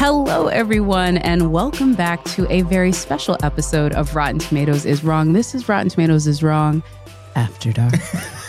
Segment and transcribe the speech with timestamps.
[0.00, 5.32] Hello, everyone, and welcome back to a very special episode of Rotten Tomatoes is Wrong.
[5.32, 6.84] This is Rotten Tomatoes is Wrong
[7.34, 7.94] After Dark.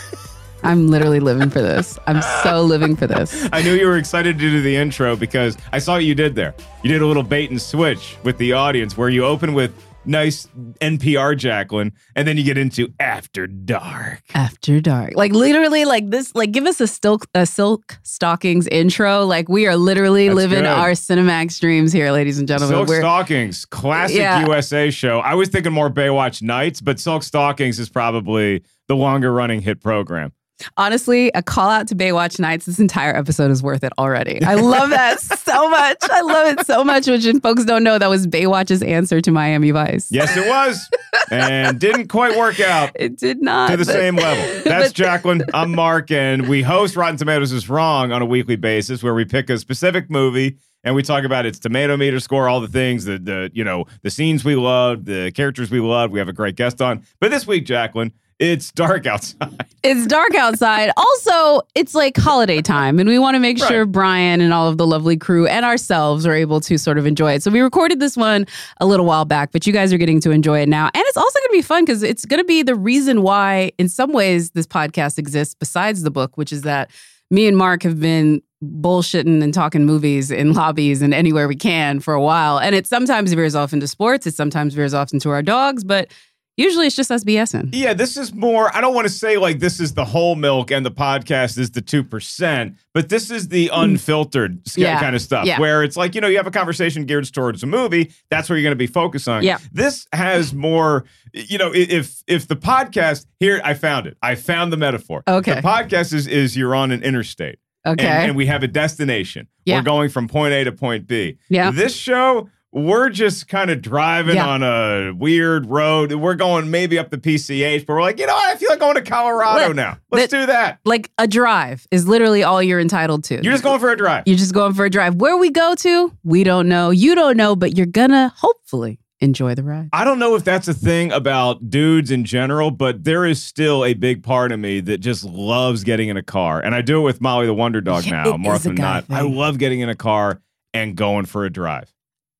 [0.62, 1.98] I'm literally living for this.
[2.06, 3.48] I'm so living for this.
[3.52, 6.36] I knew you were excited to do the intro because I saw what you did
[6.36, 6.54] there.
[6.84, 10.48] You did a little bait and switch with the audience where you open with nice
[10.80, 14.22] NPR Jacqueline and then you get into After Dark.
[14.34, 15.12] After Dark.
[15.14, 19.24] Like literally like this like give us a silk a silk stockings intro.
[19.24, 20.66] Like we are literally That's living good.
[20.66, 22.76] our Cinemax dreams here, ladies and gentlemen.
[22.78, 24.46] Silk We're- Stockings, classic Yeah.
[24.46, 25.20] USA show.
[25.20, 29.80] I was thinking more Baywatch Nights, but Silk Stockings is probably the longer running hit
[29.80, 30.32] program.
[30.76, 32.66] Honestly, a call out to Baywatch Nights.
[32.66, 34.42] This entire episode is worth it already.
[34.42, 35.98] I love that so much.
[36.02, 37.06] I love it so much.
[37.06, 40.10] Which, if folks don't know, that was Baywatch's answer to Miami Vice.
[40.10, 40.88] Yes, it was.
[41.30, 42.90] and didn't quite work out.
[43.00, 43.70] It did not.
[43.70, 44.62] to the but- same level.
[44.64, 45.42] That's Jacqueline.
[45.54, 49.24] I'm Mark, and we host Rotten Tomatoes is Wrong on a weekly basis, where we
[49.24, 53.04] pick a specific movie and we talk about its tomato meter score, all the things,
[53.06, 56.10] the the you know the scenes we love, the characters we love.
[56.10, 59.66] We have a great guest on, but this week, Jacqueline, it's dark outside.
[59.82, 60.90] It's dark outside.
[60.94, 64.76] Also, it's like holiday time, and we want to make sure Brian and all of
[64.76, 67.42] the lovely crew and ourselves are able to sort of enjoy it.
[67.42, 68.46] So we recorded this one
[68.78, 70.90] a little while back, but you guys are getting to enjoy it now.
[70.92, 73.72] And it's also going to be fun because it's going to be the reason why,
[73.78, 76.90] in some ways, this podcast exists besides the book, which is that
[77.30, 82.00] me and Mark have been bullshitting and talking movies in lobbies and anywhere we can
[82.00, 82.58] for a while.
[82.58, 86.12] And it sometimes veers off into sports, it sometimes veers off into our dogs, but
[86.56, 87.70] usually it's just us BSing.
[87.72, 88.74] Yeah, this is more.
[88.76, 91.70] I don't want to say like this is the whole milk and the podcast is
[91.70, 94.78] the two percent, but this is the unfiltered Mm.
[94.78, 95.58] Yeah, kind of stuff yeah.
[95.60, 98.12] where it's like you know you have a conversation geared towards a movie.
[98.30, 99.42] That's where you're going to be focused on.
[99.42, 99.58] Yeah.
[99.72, 101.04] this has more.
[101.32, 104.16] You know, if if the podcast here, I found it.
[104.22, 105.22] I found the metaphor.
[105.28, 105.54] Okay.
[105.54, 107.58] the podcast is is you're on an interstate.
[107.86, 108.06] Okay.
[108.06, 109.48] and, and we have a destination.
[109.64, 109.76] Yeah.
[109.78, 111.38] We're going from point A to point B.
[111.48, 111.70] Yeah.
[111.70, 114.46] This show, we're just kind of driving Yeah.
[114.48, 116.12] on a weird road.
[116.12, 118.54] We're going maybe up the PCH, but we're like, you know, what?
[118.54, 119.98] I feel like going to Colorado Let- now.
[120.12, 120.78] Let's let- do that.
[120.84, 123.34] like a drive is literally all you're entitled to.
[123.42, 124.24] You're just going for a drive.
[124.26, 125.16] You're just going for a drive.
[125.16, 126.90] Where we go to, we don't know.
[126.90, 129.88] You don't know, but you're gonna hopefully enjoy the ride.
[129.92, 133.84] I don't know if that's a thing about dudes in general, but there is still
[133.84, 136.60] a big part of me that just loves getting in a car.
[136.60, 139.04] And I do it with Molly the Wonder Dog Yeah, now, more often than not.
[139.10, 140.40] I love getting in a car
[140.72, 141.92] and going for a drive.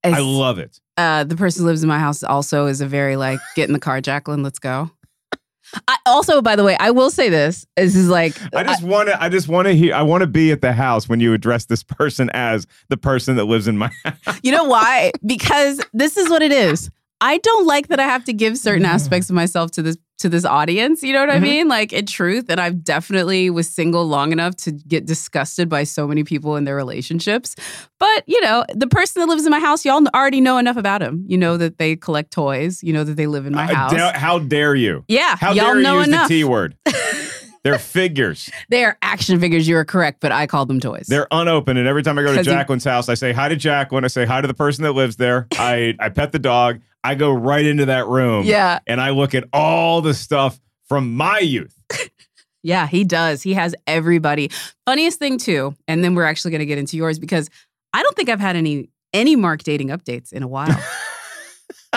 [0.03, 0.79] As, I love it.
[0.97, 3.73] uh, the person who lives in my house also is a very like, get in
[3.73, 4.89] the car, Jacqueline, let's go.
[5.87, 7.65] I, also, by the way, I will say this.
[7.77, 9.21] This is like, I just want to.
[9.21, 9.95] I just want to hear.
[9.95, 13.37] I want to be at the house when you address this person as the person
[13.37, 14.39] that lives in my house.
[14.43, 15.11] you know why?
[15.25, 16.89] Because this is what it is.
[17.21, 20.29] I don't like that I have to give certain aspects of myself to this to
[20.29, 21.03] this audience.
[21.03, 21.41] You know what I Mhm.
[21.43, 21.67] mean?
[21.67, 26.07] Like in truth, and I've definitely was single long enough to get disgusted by so
[26.07, 27.55] many people in their relationships.
[27.99, 31.01] But you know, the person that lives in my house, y'all already know enough about
[31.01, 31.23] him.
[31.27, 32.81] You know that they collect toys.
[32.81, 33.91] You know that they live in my I house.
[33.91, 35.03] doubt- how dare you?
[35.07, 36.27] yeah, How y'all dare you know use enough.
[36.27, 36.75] the T word?
[37.63, 38.49] They're figures.
[38.69, 39.67] They are action figures.
[39.67, 41.07] You are correct, but I call them toys.
[41.07, 44.05] They're unopened, and every time I go to Jacqueline's house, I say hi to Jacqueline.
[44.05, 45.47] I say hi to the person that lives there.
[45.53, 46.79] I I pet the dog.
[47.03, 48.45] I go right into that room.
[48.45, 51.75] yeah, and I look at all the stuff from my youth.
[52.63, 53.41] yeah, he does.
[53.41, 54.51] He has everybody.
[54.85, 57.49] Funniest thing too, and then we're actually going to get into yours because
[57.93, 60.79] I don't think I've had any any Mark dating updates in a while.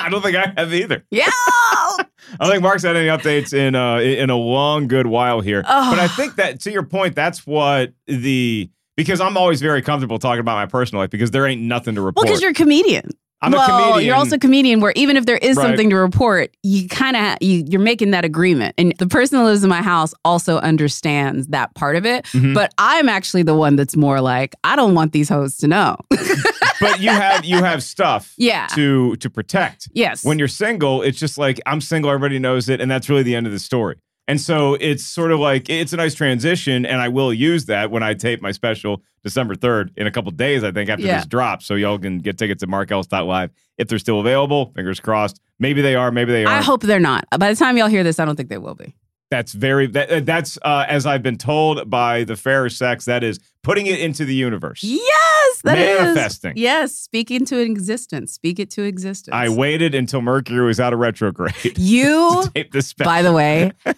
[0.04, 1.04] I don't think I have either.
[1.10, 1.24] yeah.
[1.28, 2.04] I
[2.40, 5.62] don't think Mark's had any updates in uh in a long good while here.
[5.66, 5.90] Oh.
[5.90, 10.18] But I think that to your point, that's what the because I'm always very comfortable
[10.18, 12.16] talking about my personal life because there ain't nothing to report.
[12.24, 13.10] Well, because you're a comedian.
[13.42, 14.06] I'm well, a comedian.
[14.06, 15.64] you're also a comedian where even if there is Right.
[15.66, 18.74] something to report, you kind of you, you're making that agreement.
[18.78, 22.24] And the person that lives in my house also understands that part of it.
[22.26, 22.54] Mhm.
[22.54, 25.96] But I'm actually the one that's more like, I don't want these hoes to know.
[26.90, 28.66] but you have you have stuff yeah.
[28.74, 29.88] to to protect.
[29.92, 30.24] yes.
[30.24, 33.34] When you're single, it's just like I'm single, everybody knows it, and that's really the
[33.34, 33.96] end of the story.
[34.26, 37.90] And so it's sort of like it's a nice transition, and I will use that
[37.90, 41.16] when I tape my special December 3rd in a couple days, I think, after Yeah.
[41.18, 41.66] this drops.
[41.66, 44.72] So y'all can get tickets at markellis.live if they're still available.
[44.74, 45.40] Fingers crossed.
[45.58, 46.52] Maybe they are, maybe they are.
[46.52, 47.26] I hope they're not.
[47.38, 48.94] By the time y'all hear this, I don't think they will be.
[49.34, 53.40] That's very that, that's uh, as I've been told by the fairer sex, that is
[53.64, 54.84] putting it into the universe.
[54.84, 56.52] Yes, that is Manifesting.
[56.54, 58.32] Yes, speak into existence.
[58.32, 59.34] Speak it to existence.
[59.34, 63.10] I waited until Mercury was out of retrograde You to tape this special.
[63.10, 63.72] by the way.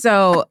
[0.00, 0.50] So,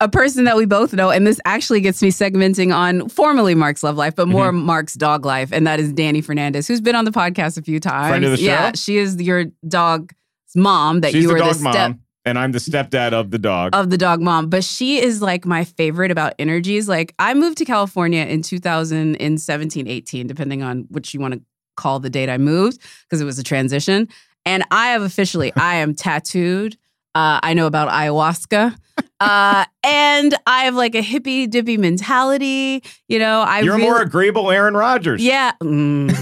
[0.00, 3.82] a person that we both know, and this actually gets me segmenting on formerly Mark's
[3.82, 4.64] love life, but more Mm-hmm.
[4.64, 7.80] Mark's dog life, and that is Dani Fernandez, who's been on the podcast a few
[7.80, 8.08] times.
[8.08, 8.44] Friend of the show?
[8.44, 10.14] Yeah, she is your dog's
[10.54, 13.30] mom that She's you the were dog the mom, step and I'm the stepdad of
[13.30, 13.74] the dog.
[13.74, 16.88] of the dog mom, but she is like my favorite about energies.
[16.88, 21.40] Like I moved to California in 2017, 18, depending on which you want to
[21.76, 24.08] call the date I moved, because it was a transition.
[24.46, 26.76] And I have officially, I am tattooed.
[27.14, 28.76] Uh, I know about ayahuasca.
[29.20, 32.82] Uh, and I have like a hippie dippy mentality.
[33.08, 35.22] You know, I You're really, more agreeable Aaron Rodgers.
[35.22, 35.52] yeah.
[35.62, 36.14] Mm.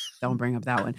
[0.22, 0.94] Don't bring up that one.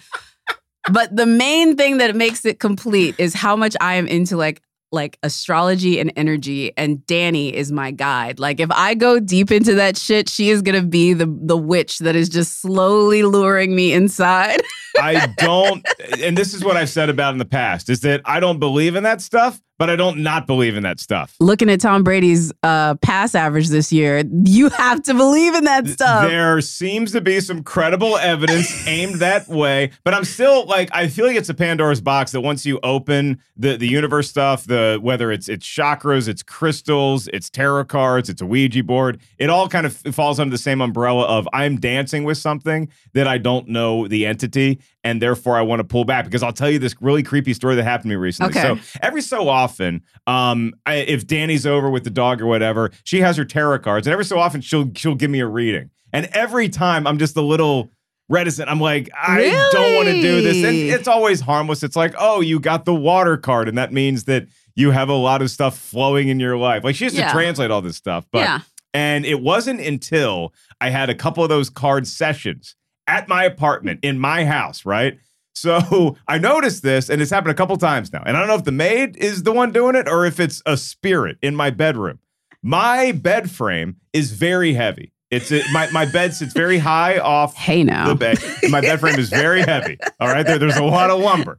[0.92, 4.62] But the main thing that makes it complete is how much I am into like
[4.92, 8.40] like astrology and energy and Dani is my guide.
[8.40, 11.58] Like if I go deep into that shit, she is going to be the the
[11.58, 14.62] witch that is just slowly luring me inside.
[15.00, 15.84] I don't,
[16.22, 18.96] and this is what I've said about in the past, is that I don't believe
[18.96, 21.36] in that stuff, but I don't not believe in that stuff.
[21.40, 25.88] Looking at Tom Brady's uh pass average this year, you have to believe in that
[25.88, 26.30] stuff.
[26.30, 31.08] There seems to be some credible evidence aimed that way, but I'm still like I
[31.08, 35.00] feel like it's a Pandora's box that once you open the the universe stuff, the
[35.02, 39.68] whether it's it's chakras, it's crystals, it's tarot cards, it's a Ouija board, it all
[39.68, 43.68] kind of falls under the same umbrella of I'm dancing with something that I don't
[43.68, 46.96] know the entity and therefore I want to pull back because I'll tell you this
[47.02, 48.58] really creepy story that happened to me recently.
[48.60, 48.80] Okay.
[48.80, 53.20] So every so often, um, I, if Dani's over with the dog or whatever, she
[53.22, 56.28] has her tarot cards, and every so often she'll she'll give me a reading, and
[56.34, 57.92] every time I'm just a little
[58.30, 58.70] reticent.
[58.70, 61.84] I'm like, I don't want to do this, and it's always harmless.
[61.84, 65.14] It's like, oh, you got the water card, and that means that you have a
[65.14, 66.84] lot of stuff flowing in your life.
[66.86, 67.28] Like she has Yeah.
[67.28, 68.60] to translate all this stuff, but yeah.
[68.94, 72.76] and it wasn't until I had a couple of those card sessions
[73.08, 75.18] at my apartment in my house, right?
[75.54, 78.24] So I noticed this, and it's happened a couple times now.
[78.26, 80.62] And I don't know if the maid is the one doing it or if it's
[80.66, 82.20] a spirit in my bedroom.
[82.62, 85.12] My bed frame is very heavy.
[85.30, 88.08] It's it, my my bed sits very high off Hey now.
[88.08, 88.38] the bed.
[88.70, 89.98] My bed frame is very heavy.
[90.20, 91.58] All right, there, there's a lot of lumber.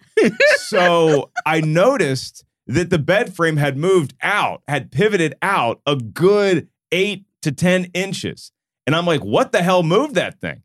[0.59, 6.69] So I noticed that the bed frame had moved out, had pivoted out a good
[6.93, 8.53] eight to ten inches,
[8.87, 10.63] and I'm like, what the hell moved that thing?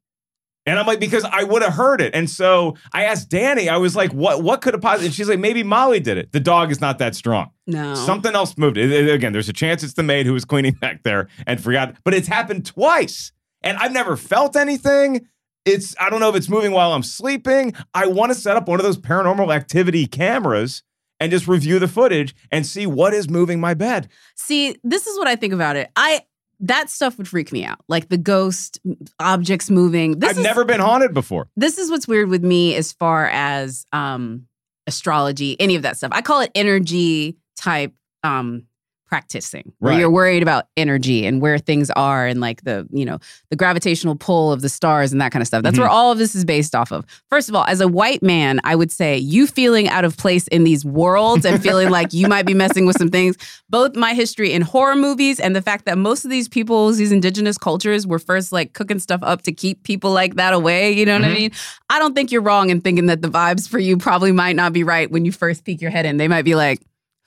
[0.66, 2.14] And I'm like, because I would have heard it.
[2.14, 5.08] And so I asked Dani, I was like, what what could have possibly?
[5.08, 6.32] And she's like, maybe Molly did it.
[6.32, 7.50] The dog is not that strong.
[7.66, 7.96] no.
[7.96, 8.92] Something else moved it.
[8.92, 11.96] It- Again, there's a chance it's the maid who was cleaning back there and forgot,
[12.04, 13.32] but it's happened twice.
[13.64, 15.28] And I've never felt anything.
[15.66, 17.74] It's, I don't know if it's moving while I'm sleeping.
[17.94, 20.84] I want to set up one of those paranormal activity cameras
[21.20, 24.08] and just review the footage and see what is moving my bed.
[24.36, 25.92] See, this is what I think about it.
[25.98, 26.22] I
[26.62, 27.80] that stuff would freak me out.
[27.88, 28.80] Like the ghost
[29.20, 30.20] objects moving.
[30.20, 31.50] This I've is, never been haunted before.
[31.56, 34.46] this is what's weird with me as far as um
[34.88, 36.12] astrology, any of that stuff.
[36.14, 38.64] I call it energy type um
[39.10, 40.00] practicing where Right.
[40.00, 43.18] you're worried about energy and where things are and like the you know
[43.50, 45.82] the gravitational pull of the stars and that kind of stuff that's Mhm.
[45.82, 48.60] where all of this is based off of first of all as a white man
[48.64, 52.28] i would say you feeling out of place in these worlds and feeling like you
[52.28, 53.36] might be messing with some things
[53.68, 57.12] both my history in horror movies and the fact that most of these peoples these
[57.12, 61.04] indigenous cultures were first like cooking stuff up to keep people like that away you
[61.06, 61.34] know what i Mhm.
[61.34, 61.52] mean
[61.90, 64.72] i don't think you're wrong in thinking that the vibes for you probably might not
[64.72, 66.80] be right when you first peek your head in they might be like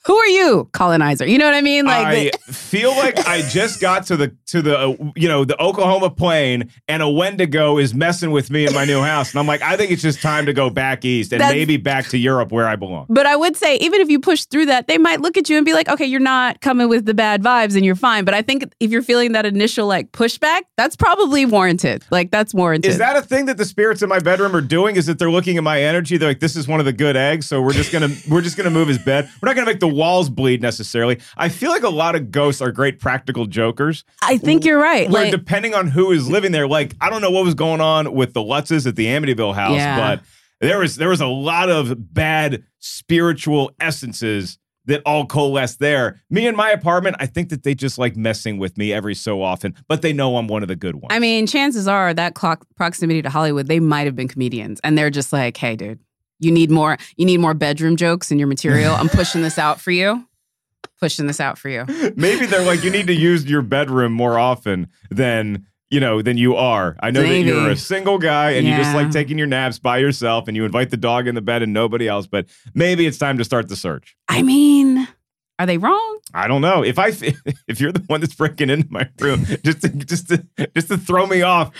[0.05, 3.79] who are you colonizer you know what i mean like I feel like I just
[3.79, 7.93] got to the to the uh, you know the Oklahoma plain and a Wendigo is
[7.93, 10.45] messing with me in my new house and I'm like I think it's just time
[10.47, 13.05] to go back east and That's- maybe back to Europe where I belong.
[13.09, 15.57] But I would say, even if you push through that, they might look at you
[15.57, 18.25] and be like, okay, you're not coming with the bad vibes and you're fine.
[18.25, 22.03] But I think if you're feeling that initial like pushback, that's probably warranted.
[22.11, 22.91] Like, that's warranted.
[22.91, 24.95] Is that a thing that the spirits in my bedroom are doing?
[24.95, 26.17] Is that they're looking at my energy?
[26.17, 28.57] They're like, "This is one of the good eggs, so we're just gonna we're just
[28.57, 29.29] gonna move his bed.
[29.41, 31.19] We're not gonna make the walls bleed necessarily.
[31.37, 34.03] I feel like a lot of ghosts are great practical jokers.
[34.21, 35.09] I think you're right.
[35.09, 37.81] Where Like, depending on who is living there, like I don't know what was going
[37.81, 39.97] on with the Lutzes at the Amityville house, Yeah.
[39.97, 40.23] but
[40.61, 46.21] there was there was a lot of bad spiritual essences that all coalesced there.
[46.29, 49.41] Me and my apartment, I think that they just like messing with me every so
[49.41, 51.07] often, but they know I'm one of the good ones.
[51.09, 54.97] I mean, chances are that clock proximity to Hollywood, they might have been comedians, and
[54.97, 55.99] they're just like, "Hey, dude,
[56.43, 56.97] you need more.
[57.17, 58.95] You need more bedroom jokes in your material.
[58.95, 60.27] I'm pushing this out for you.
[60.99, 61.85] Pushing this out for you."
[62.15, 66.37] maybe they're like you need to use your bedroom more often than you know than
[66.37, 66.95] you are.
[67.01, 67.49] I know Maybe.
[67.49, 70.57] that you're a single guy and you just like taking your naps by yourself and
[70.57, 73.43] you invite the dog in the bed and nobody else, but maybe it's time to
[73.43, 74.15] start the search.
[74.27, 75.07] I mean,
[75.63, 76.19] are they wrong?
[76.33, 76.83] I don't know.
[76.83, 77.07] If I
[77.67, 80.97] if you're the one that's breaking into my room just to, just to just to
[80.97, 81.73] throw me off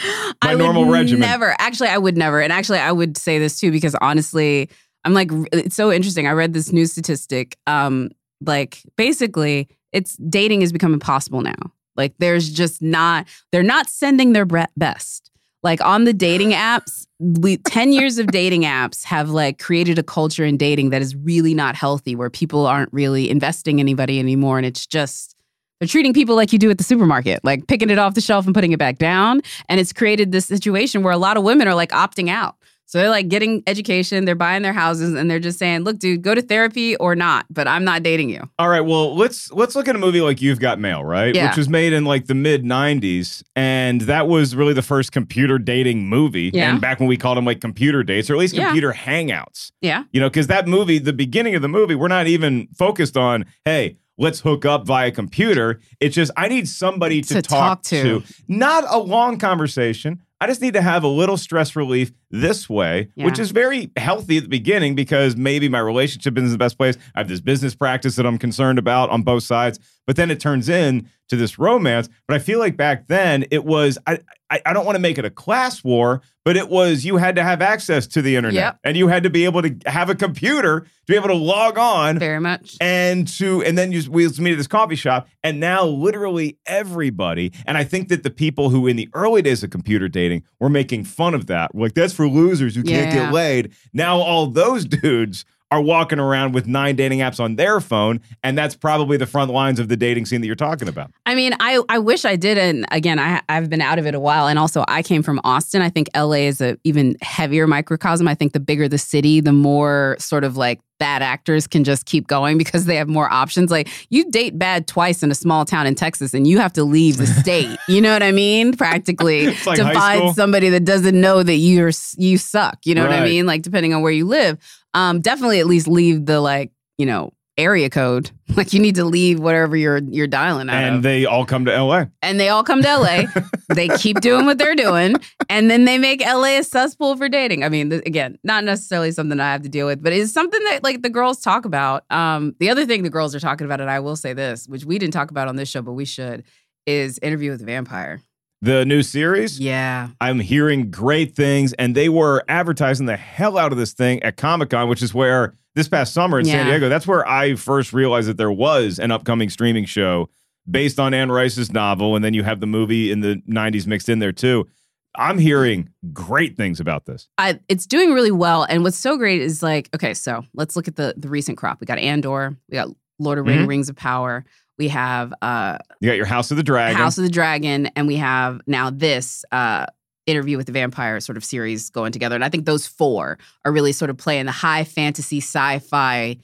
[0.43, 1.21] my I normal would regimen.
[1.21, 1.55] Never.
[1.59, 2.41] Actually, I would never.
[2.41, 4.69] And actually, I would say this too because honestly,
[5.03, 6.27] I'm like, it's so interesting.
[6.27, 7.57] I read this new statistic.
[7.67, 8.09] Um,
[8.41, 11.73] like basically, it's dating has become impossible now.
[11.95, 13.27] Like, there's just not.
[13.51, 15.29] They're not sending their best.
[15.63, 20.03] Like on the dating apps, we 10 years of dating apps have like created a
[20.03, 24.57] culture in dating that is really not healthy where people aren't really investing anybody anymore
[24.57, 25.35] and it's just
[25.79, 28.45] they're treating people like you do at the supermarket, like picking it off the shelf
[28.45, 29.41] and putting it back down.
[29.67, 32.55] And it's created this situation where a lot of women are like opting out.
[32.93, 36.21] So they're like getting education, they're buying their houses, and they're just saying, look, dude,
[36.21, 38.47] go to therapy or not, but I'm not dating you.
[38.59, 41.33] All right, well, let's let's look at a movie like You've Got Mail, right?
[41.33, 41.47] Yeah.
[41.47, 45.57] Which was made in like the mid 90s and that was really the first computer
[45.57, 46.69] dating movie Yeah.
[46.69, 48.65] and back when we called them like computer dates or at least Yeah.
[48.65, 49.71] computer hangouts.
[49.81, 50.03] Yeah.
[50.11, 53.45] You know, cuz that movie, the beginning of the movie, we're not even focused on,
[53.65, 55.79] hey, let's hook up via computer.
[55.99, 58.19] It's just I need somebody to, To talk, talk to.
[58.21, 58.23] to.
[58.47, 60.21] Not a long conversation.
[60.39, 64.37] I just need to have a little stress relief this way, which is very healthy
[64.37, 66.97] at the beginning because maybe my relationship isn't the best place.
[67.15, 70.39] I have this business practice that I'm concerned about on both sides, but then it
[70.39, 72.09] turns in to this romance.
[72.27, 75.17] But I feel like back then it was I I, I don't want to make
[75.17, 78.53] it a class war, but it was you had to have access to the internet
[78.55, 78.79] Yep.
[78.83, 81.77] and you had to be able to have a computer to be able to log
[81.77, 82.75] on Very much.
[82.81, 87.51] and to and then you we meet at this coffee shop and now literally everybody
[87.65, 90.69] and i think that the people who in the early days of computer dating were
[90.69, 93.73] making fun of that We're like that's for losers who can't get laid.
[93.93, 98.55] Now all those dudes are walking around with nine dating apps on their phone and
[98.55, 101.53] that's probably the front lines of the dating scene that you're talking about I mean,
[101.59, 102.57] I, I wish I did.
[102.57, 104.47] And again, I, I've been out of it a while.
[104.47, 105.81] And also, I came from Austin.
[105.81, 108.27] I think LA is a even heavier microcosm.
[108.27, 112.05] I think the bigger the city, the more sort of like bad actors can just
[112.05, 113.71] keep going because they have more options.
[113.71, 116.83] Like you date bad twice in a small town in Texas and you have to
[116.83, 117.77] leave the state.
[117.87, 118.75] you know what I mean?
[118.75, 120.33] Practically like to find school.
[120.33, 122.77] somebody that doesn't know that you're you suck.
[122.85, 123.45] You know what I mean?
[123.45, 124.57] Like depending on where you live.
[124.93, 128.31] Um, definitely at least leave the like, you know, area code.
[128.55, 131.65] Like you need to leave whatever you're you're dialing out and of they all come
[131.65, 133.23] to la and they all come to LA.
[133.73, 135.15] they keep doing what they're doing,
[135.49, 137.63] and then they make LA a cesspool for dating.
[137.63, 140.63] I mean, th- again, not necessarily something I have to deal with, but it's something
[140.65, 142.03] that like the girls talk about.
[142.11, 144.85] Um, the other thing the girls are talking about, and I will say this, which
[144.85, 146.43] we didn't talk about on this show, but we should,
[146.85, 148.21] is Interview with the Vampire.
[148.63, 153.71] The new series Yeah, I'm hearing great things, and they were advertising the hell out
[153.71, 156.87] of this thing at Comic Con, which is where this past summer in San Diego,
[156.87, 160.29] that's where I first realized that there was an upcoming streaming show
[160.69, 164.07] based on Anne Rice's novel, and then you have the movie in the 90s mixed
[164.07, 164.67] in there too.
[165.15, 167.27] I'm hearing great things about this.
[167.37, 168.63] I, it's doing really well.
[168.63, 171.81] And what's so great is like, okay, so let's look at the the recent crop.
[171.81, 172.87] We got Andor, we got
[173.19, 173.67] Lord of Ring, Mhm.
[173.67, 174.43] Rings of Power.
[174.77, 176.97] We have uh, You got your House of the Dragon.
[176.97, 179.85] House of the Dragon, and we have now this uh,
[180.25, 182.35] interview with the vampire sort of series going together.
[182.35, 186.37] And I think those four are really sort of playing the high fantasy sci-fi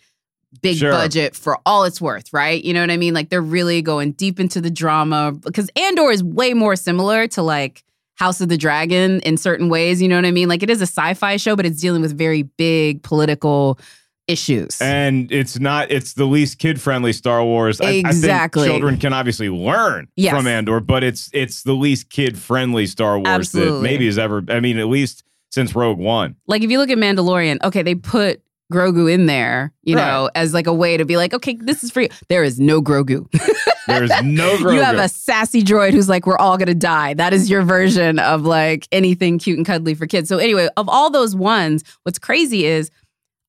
[0.62, 0.92] big Sure.
[0.92, 2.64] budget for all it's worth, right?
[2.64, 3.14] You know what I mean?
[3.14, 7.42] Like they're really going deep into the drama because Andor is way more similar to
[7.44, 7.84] like
[8.16, 10.02] House of the Dragon in certain ways.
[10.02, 10.50] You know what I mean?
[10.50, 13.80] Like it is a sci-fi show, but it's dealing with very big political
[14.30, 14.82] issues.
[14.82, 17.82] and it's not, it's the least kid friendly Star Wars.
[17.82, 18.64] I- I, Exactly.
[18.64, 20.36] think children can obviously learn Yes.
[20.36, 24.44] from Andor, but it's it's the least kid friendly Star Wars that maybe has ever,
[24.50, 26.36] I mean, at least since Rogue One.
[26.48, 30.54] like if you look at Mandalorian, okay, they put Grogu in there, you know, as
[30.54, 32.10] like a way to be like, okay, this is for you.
[32.28, 33.26] There is no Grogu.
[33.88, 34.76] There's no Grogu.
[34.76, 37.16] you have a sassy droid who's like, we're all gonna die.
[37.16, 40.30] That is your version of like anything cute and cuddly for kids.
[40.30, 42.92] So anyway, of all those ones, what's crazy is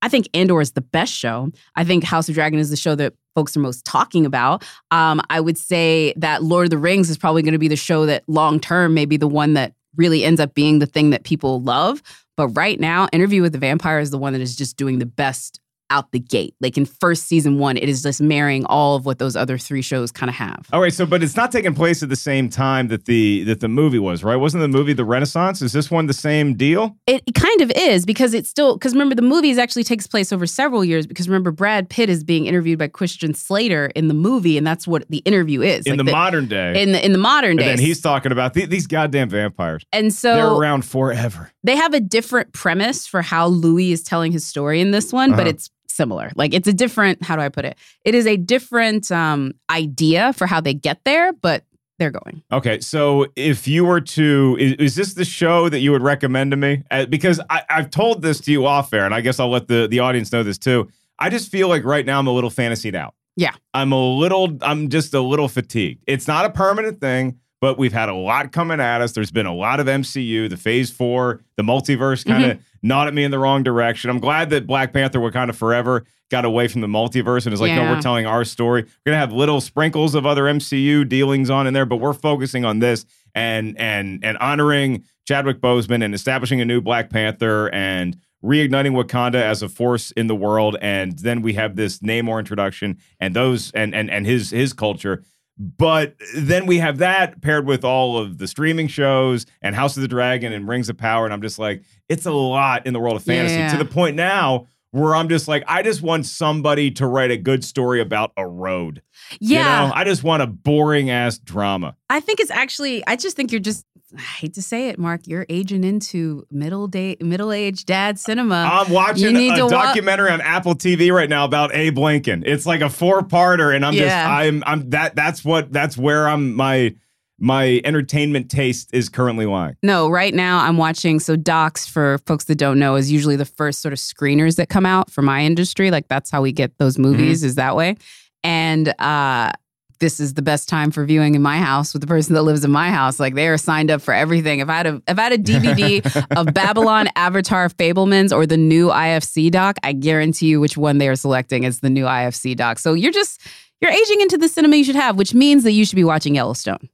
[0.03, 1.51] I think Andor is the best show.
[1.77, 4.65] I think House of Dragon is the show that folks are most talking about.
[4.91, 7.77] Um, I would say that Lord of the Rings is probably going to be the
[7.77, 11.11] show that long term may be the one that really ends up being the thing
[11.11, 12.03] that people love.
[12.37, 15.07] But right now, Interview with the Vampire is the one that is just doing the
[15.07, 16.55] best out the gate.
[16.61, 19.83] Like in first season one, it is just marrying all of what those other three
[19.83, 20.67] shows kind of have.
[20.73, 23.61] All right, so but it's not taking place at the same time that the that
[23.61, 24.37] the movie was, right?
[24.37, 25.63] Wasn't the movie The Renaissance?
[25.63, 26.97] Is this one the same deal?
[27.07, 30.47] It, kind of is because it's still because remember the movies actually takes place over
[30.47, 34.59] several years because remember Brad Pitt is being interviewed by Christian Slater in the movie
[34.59, 36.83] and that's what the interview is In Like the, modern day.
[36.83, 39.83] in the in the modern day, and then he's talking about the, these goddamn vampires.
[39.93, 41.51] and so They're around forever.
[41.65, 45.31] they have a different premise for how Louis is telling his story in this one,
[45.31, 45.49] but Uh-huh.
[45.51, 45.71] it's
[46.01, 46.31] similar.
[46.35, 47.77] Like it's a different, how do I put it?
[48.05, 51.65] It is a different um, idea for how they get there, but
[51.99, 52.43] they're going.
[52.51, 56.53] Okay, so if you were to, is, is this the show that you would recommend
[56.53, 56.83] to me?
[56.91, 59.69] Uh, because I, I've told this to you off air, and I guess I'll let
[59.69, 60.89] the, the audience know this too.
[61.19, 63.15] I just feel like right now I'm a little fantasied out.
[63.37, 63.53] Yeah.
[63.75, 66.03] I'm a little, I'm just a little fatigued.
[66.07, 69.13] It's not a permanent thing, but we've had a lot coming at us.
[69.13, 72.51] There's been a lot of MCU, the phase four, the multiverse kind mm-hmm.
[72.53, 74.11] of gnawed at me in the wrong direction.
[74.11, 77.53] I'm glad that Black Panther were kind of Forever got away from the multiverse and
[77.53, 78.83] is like, no, we're telling our story.
[78.83, 82.65] We're gonna have little sprinkles of other MCU dealings on in there, but we're focusing
[82.65, 88.17] on this and and and honoring Chadwick Boseman and establishing a new Black Panther and
[88.45, 90.77] reigniting Wakanda as a force in the world.
[90.81, 95.25] And then we have this Namor introduction and those and and and his his culture.
[95.63, 100.01] But then we have that paired with all of the streaming shows and House of
[100.01, 101.27] the Dragon and Rings of Power.
[101.27, 103.71] And I'm just like, it's a lot in the world of fantasy Yeah.
[103.73, 107.37] to the point now where I'm just like, I just want somebody to write a
[107.37, 109.03] good story about a road.
[109.39, 109.83] Yeah.
[109.83, 111.95] You know, I just want a boring ass drama.
[112.09, 113.85] I think it's actually, I just think you're just,
[114.17, 118.69] I hate to say it, Mark, you're aging into middle day, middle aged dad cinema.
[118.73, 122.43] I'm watching a wa- documentary on Apple TV right now about Abe Lincoln.
[122.47, 126.29] It's like a four parter, and I'm just I'm I'm that that's what that's where
[126.29, 126.95] I'm my
[127.41, 129.75] my entertainment taste is currently lying.
[129.83, 131.19] No, right now I'm watching.
[131.19, 134.69] So, docs, for folks that don't know, is usually the first sort of screeners that
[134.69, 135.91] come out for my industry.
[135.91, 137.97] Like, that's how we get those movies, is that way.
[138.45, 139.53] And uh,
[140.01, 142.65] this is the best time for viewing in my house with the person that lives
[142.65, 143.21] in my house.
[143.21, 144.61] Like, they are signed up for everything.
[144.61, 148.57] If I had a, if I had a DVD of Babylon, Avatar, Fabelmans, or the
[148.57, 152.57] new IFC doc, I guarantee you which one they are selecting is the new IFC
[152.57, 152.79] doc.
[152.79, 153.41] So, you're just,
[153.81, 156.35] you're aging into the cinema you should have, which means that you should be watching
[156.35, 156.89] Yellowstone.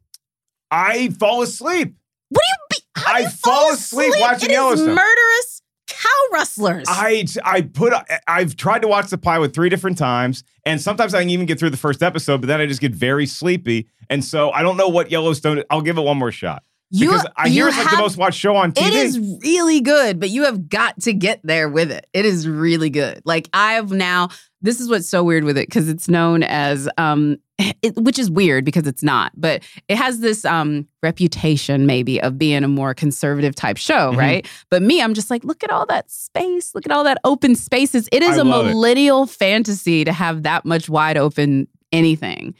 [0.70, 1.94] I fall asleep.
[2.28, 3.00] What do you be?
[3.00, 4.94] How do I you fall asleep watching It is Yellowstone.
[4.94, 5.62] murderous
[6.06, 6.86] cow rustlers.
[6.88, 7.92] I I put
[8.26, 11.58] I've tried to watch the pilot three different times, and sometimes I can even get
[11.58, 14.76] through the first episode, but then I just get very sleepy, and so I don't
[14.76, 15.62] know what Yellowstone.
[15.70, 18.38] I'll give it one more shot you, because I hear it's like the most watched
[18.38, 18.86] show on TV.
[18.88, 22.06] It is really good, but you have got to get there with it.
[22.12, 23.22] It is really good.
[23.24, 24.28] Like I've now.
[24.62, 27.36] This is what's so weird with it because it's known as, um,
[27.82, 32.36] it, which is weird because it's not, but it has this um reputation maybe of
[32.38, 34.16] being a more conservative type show, Mhm.
[34.16, 34.48] right?
[34.70, 37.54] But me, I'm just like, look at all that space, look at all that open
[37.54, 38.08] spaces.
[38.12, 38.70] It is I a love it.
[38.70, 42.54] millennial fantasy to have that much wide open anything.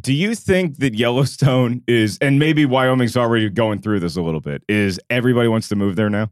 [0.00, 4.40] Do you think that Yellowstone is, and maybe Wyoming's already going through this a little
[4.40, 6.30] bit, is everybody wants to move there now?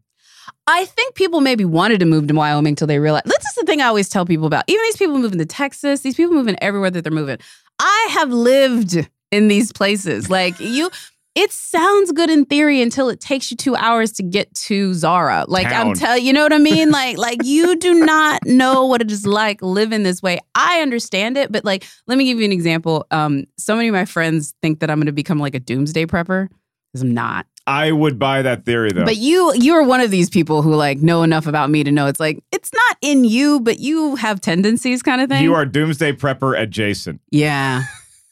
[0.66, 3.26] I think people maybe wanted to move to Wyoming till they realized.
[3.26, 4.64] This is the thing I always tell people about.
[4.68, 7.38] Even these people moving to Texas, these people moving everywhere that they're moving.
[7.78, 10.30] I have lived in these places.
[10.30, 10.90] Like you,
[11.34, 15.44] it sounds good in theory until it takes you two hours to get to Zara.
[15.46, 16.90] Like I'm telling you know what I mean?
[16.92, 20.40] like, like you do not know what it is like living this way.
[20.54, 23.06] I understand it, but like, let me give you an example.
[23.10, 26.48] Um, so many of my friends think that I'm gonna become like a doomsday prepper.
[26.92, 27.46] Because I'm not.
[27.66, 29.04] I would buy that theory though.
[29.04, 32.06] But you you're one of these people who like know enough about me to know
[32.06, 35.44] it's like it's not in you, but you have tendencies kind of thing.
[35.44, 37.20] you are doomsday prepper adjacent.
[37.30, 37.82] Yeah.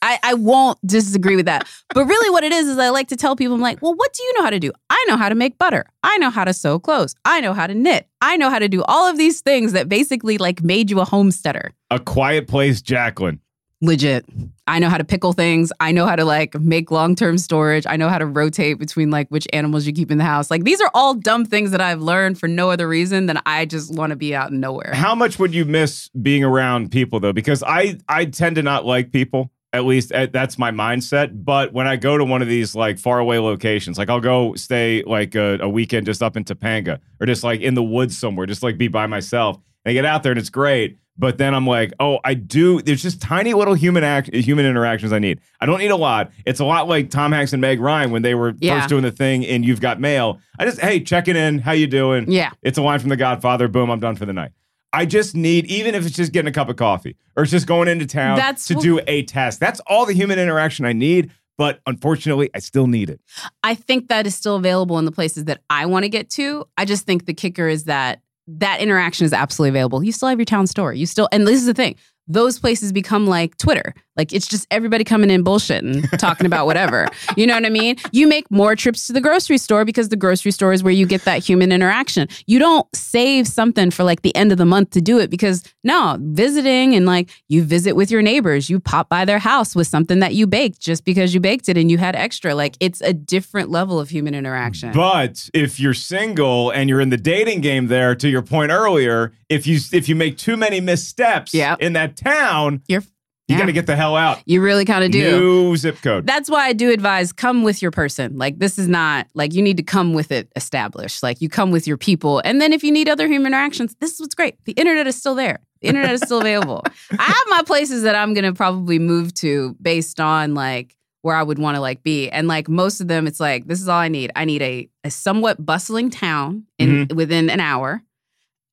[0.07, 1.67] I, I won't disagree with that.
[1.93, 4.13] But really what it is is I like to tell people, I'm like, well, what
[4.13, 4.71] do you know how to do?
[4.89, 5.85] I know how to make butter.
[6.05, 7.17] I know how to sew clothes.
[7.25, 8.07] I know how to knit.
[8.21, 11.05] I know how to do all of these things that basically like made you a
[11.05, 11.73] homesteader.
[11.91, 13.41] A quiet place, Jacqueline.
[13.83, 14.25] Legit.
[14.69, 15.73] I know how to pickle things.
[15.81, 17.85] I know how to like make long-term storage.
[17.87, 20.53] I know how to rotate between like which animals you keep in the house.
[20.53, 23.65] Like these are all dumb things that I've learned for no other reason than I
[23.65, 24.93] just want to be out in nowhere.
[24.95, 27.33] How much would you miss being around people though?
[27.33, 29.51] Because I I tend to not like people.
[29.73, 31.31] At least uh, that's my mindset.
[31.45, 35.03] But when I go to one of these like faraway locations, like I'll go stay
[35.07, 38.47] like a, a weekend just up in Topanga or just like in the woods somewhere,
[38.47, 39.57] just like be by myself.
[39.85, 40.99] And I get out there and it's great.
[41.19, 42.83] But then I'm like, oh, I do.
[42.83, 45.41] There's just tiny little human act, human interactions I need.
[45.63, 46.31] I don't need a lot.
[46.45, 48.79] It's a lot like Tom Hanks and Meg Ryan when they were Yeah.
[48.79, 50.41] first doing the thing in You've Got Mail.
[50.59, 51.59] I just, hey, checking in.
[51.59, 52.31] How you doing?
[52.31, 52.51] Yeah.
[52.63, 53.67] It's a line from The Godfather.
[53.67, 54.51] Boom, I'm done for the night.
[54.97, 57.67] I just need, even if it's just getting a cup of coffee or it's just
[57.67, 59.61] going into town That's to do a test.
[59.61, 61.31] That's all the human interaction I need.
[61.59, 63.21] But unfortunately, I still need it.
[63.63, 66.65] I think that is still available in the places that I want to get to.
[66.79, 70.03] I just think the kicker is that that interaction is absolutely available.
[70.03, 70.95] You still have your town store.
[70.95, 71.97] You still, and this is the thing.
[72.27, 73.95] Those places become like Twitter.
[74.17, 77.07] Like it's just everybody coming in bullshitting, talking about whatever.
[77.37, 77.97] You know what I mean?
[78.13, 81.07] You make more trips to the grocery store because the grocery store is where you
[81.07, 82.29] get that human interaction.
[82.47, 85.63] You don't save something for like the end of the month to do it because
[85.85, 89.87] no, visiting and like you visit with your neighbors, you pop by their house with
[89.87, 92.55] something that you baked just because you baked it and you had extra.
[92.55, 94.93] Like it's a different level of human interaction.
[94.93, 99.33] But if you're single and you're in the dating game there, to your point earlier,
[99.49, 101.81] if you if you make too many missteps Yep.
[101.81, 103.03] in that town, You're
[103.49, 103.61] you yeah.
[103.61, 104.43] got to get the hell out.
[104.45, 105.39] You really kind of do.
[105.39, 106.27] New zip code.
[106.27, 108.37] That's why I do advise come with your person.
[108.37, 111.23] Like this is not like you need to come with it established.
[111.23, 112.43] Like you come with your people.
[112.45, 114.57] And then if you need other human interactions, this is what's great.
[114.65, 115.61] The internet is still there.
[115.81, 116.83] The internet is still available.
[117.19, 121.43] I have my places that I'm gonna probably move to based on like where I
[121.43, 122.29] would want to like be.
[122.31, 124.31] And like most of them, it's like, this is all I need.
[124.37, 127.17] I need a, a somewhat bustling town in mm-hmm.
[127.17, 128.03] within an hour.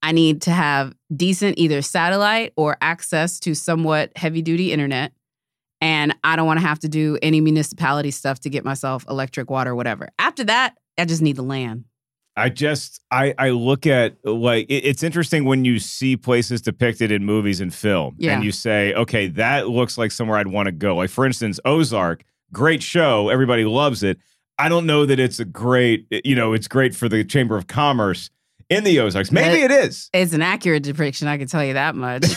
[0.04, 5.14] I need to have decent either satellite or access to somewhat heavy duty internet.
[5.82, 9.50] And I don't want to have to do any municipality stuff to get myself electric,
[9.50, 10.10] water, whatever.
[10.20, 11.86] After that, I just need the land.
[12.36, 17.12] I just I I look at like it- it's interesting when you see places depicted
[17.12, 18.34] in movies and film, Yeah.
[18.34, 20.96] and you say, okay, that looks like somewhere I'd want to go.
[20.96, 24.18] Like for instance, Ozark, great show, everybody loves it.
[24.58, 27.68] I don't know that it's a great, you know, it's great for the Chamber of
[27.68, 28.30] Commerce
[28.74, 29.32] in the Ozarks.
[29.32, 32.26] Maybe it is, It's an accurate depiction, I can tell you that much.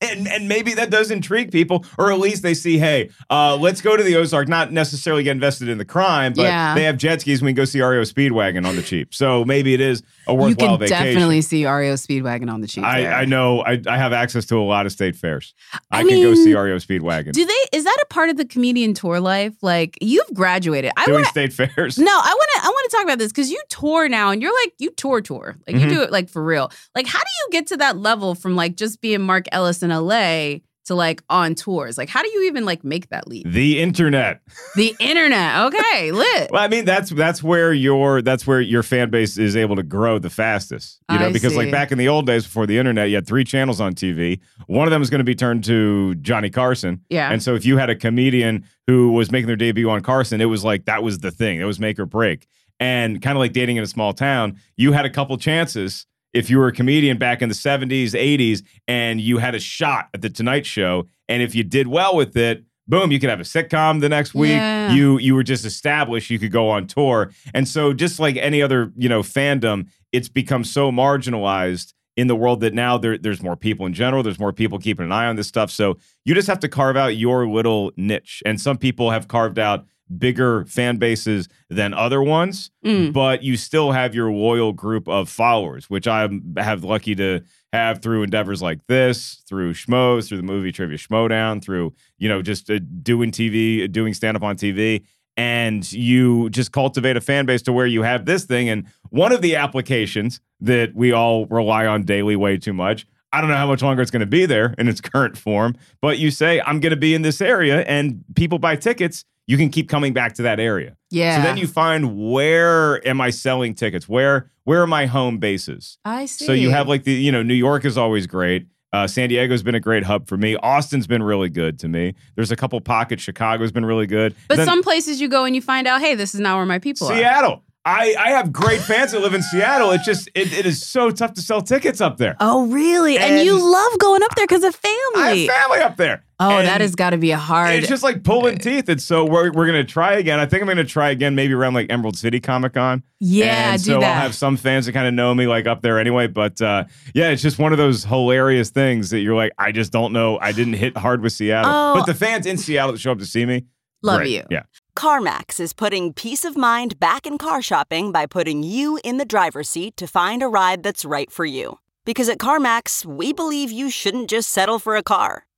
[0.02, 3.82] and and maybe that does intrigue people, or at least they see, hey, uh, let's
[3.82, 6.74] go to the Ozark, not necessarily get invested in the crime, but Yeah.
[6.74, 7.40] they have jet skis.
[7.40, 9.14] and We can go see REO Speedwagon on the cheap.
[9.14, 11.04] So maybe it is a you worthwhile can vacation.
[11.04, 12.82] definitely see REO Speedwagon on the cheap.
[12.82, 13.08] I.
[13.12, 15.52] I know I, I have access to a lot of state fairs.
[15.90, 17.76] I, I can go see REO Speedwagon Do they?
[17.76, 19.52] Is that a part of the comedian tour life?
[19.60, 20.92] Like you've graduated.
[20.96, 21.30] I doing want to.
[21.30, 21.98] state fairs.
[21.98, 22.59] No, I want to.
[22.90, 25.20] I want to talk about this because you tour now, and you're like you tour
[25.20, 25.56] tour.
[25.66, 25.80] Like Mhm.
[25.82, 26.70] you do it like for real.
[26.94, 29.90] Like how do you get to that level from like just being Mark Ellis in
[29.90, 30.62] L.A.
[30.86, 31.96] to like on tours?
[31.98, 33.46] Like how do you even like make that leap?
[33.48, 34.40] The internet.
[34.76, 35.66] The internet.
[35.66, 36.50] Okay, lit.
[36.50, 39.82] Well, I mean that's that's where your that's where your fan base is able to
[39.84, 40.98] grow the fastest.
[41.10, 43.26] You know, I because like back in the old days before the internet, you had
[43.26, 44.40] three channels on TV.
[44.66, 47.00] One of them is going to be turned to Johnny Carson.
[47.10, 47.30] Yeah.
[47.30, 50.46] And so if you had a comedian who was making their debut on Carson, it
[50.46, 51.60] was like that was the thing.
[51.60, 52.46] It was make or break.
[52.80, 56.48] And kind of like dating in a small town, you had a couple chances if
[56.48, 60.22] you were a comedian back in the 70s, 80s, and you had a shot at
[60.22, 61.08] the Tonight Show.
[61.28, 64.34] And if you did well with it, boom, you could have a sitcom the next
[64.34, 64.50] week.
[64.50, 64.92] Yeah.
[64.92, 67.30] You you were just established, you could go on tour.
[67.54, 72.36] And so just like any other, you know, fandom, it's become so marginalized in the
[72.36, 74.22] world that now there, there's more people in general.
[74.22, 75.70] There's more people keeping an eye on this stuff.
[75.70, 78.42] So you just have to carve out your little niche.
[78.44, 79.86] And some people have carved out
[80.18, 83.12] bigger fan bases than other ones, Mm.
[83.12, 87.40] but you still have your loyal group of followers, which I have lucky to
[87.72, 92.42] have through endeavors like this, through Schmoes, through the movie Trivia Schmoedown, through, you know,
[92.42, 95.02] just uh, doing TV, doing stand up on TV.
[95.36, 98.68] And you just cultivate a fan base to where you have this thing.
[98.68, 103.06] And one of the applications that we all rely on daily way too much.
[103.32, 105.76] I don't know how much longer it's going to be there in its current form,
[106.02, 109.24] but you say, I'm going to be in this area and people buy tickets.
[109.46, 110.96] You can keep coming back to that area.
[111.10, 111.36] Yeah.
[111.38, 114.08] So then you find where am I selling tickets?
[114.08, 115.98] Where where are my home bases?
[116.04, 116.46] I see.
[116.46, 118.66] So you have like the you know New York is always great.
[118.92, 120.56] Uh, San Diego's been a great hub for me.
[120.56, 122.14] Austin's been really good to me.
[122.34, 123.22] There's a couple pockets.
[123.22, 124.34] Chicago's been really good.
[124.48, 126.66] But Then some places you go and you find out, hey, this is not where
[126.66, 127.16] my people are.
[127.16, 127.62] Seattle.
[127.84, 129.92] I, I have great fans that live in Seattle.
[129.92, 132.36] It's just it, it is so tough to sell tickets up there.
[132.40, 133.16] Oh, really?
[133.16, 134.98] And, And- you love going up there because of family.
[135.16, 136.24] I have family up there.
[136.40, 137.74] Oh, And that has got to be a hard.
[137.74, 138.88] It's just like pulling teeth.
[138.88, 140.40] And so we're, we're going to try again.
[140.40, 143.02] I think I'm going to try again maybe around like Emerald City Comic Con.
[143.20, 144.16] yeah, and do so that.
[144.16, 146.26] I'll have some fans that kind of know me like up there anyway.
[146.26, 149.92] But uh, yeah, it's just one of those hilarious things that you're like, I just
[149.92, 150.38] don't know.
[150.40, 151.70] I didn't hit hard with Seattle.
[151.72, 151.94] Oh.
[151.94, 153.66] But the fans in Seattle that show up to see me,
[154.02, 154.30] Love great.
[154.30, 154.42] you.
[154.50, 154.62] Yeah.
[154.96, 159.24] CarMax is putting peace of mind back in car shopping by putting you in the
[159.24, 161.78] driver's seat to find a ride that's right for you.
[162.04, 165.46] Because at CarMax, we believe you shouldn't just settle for a car,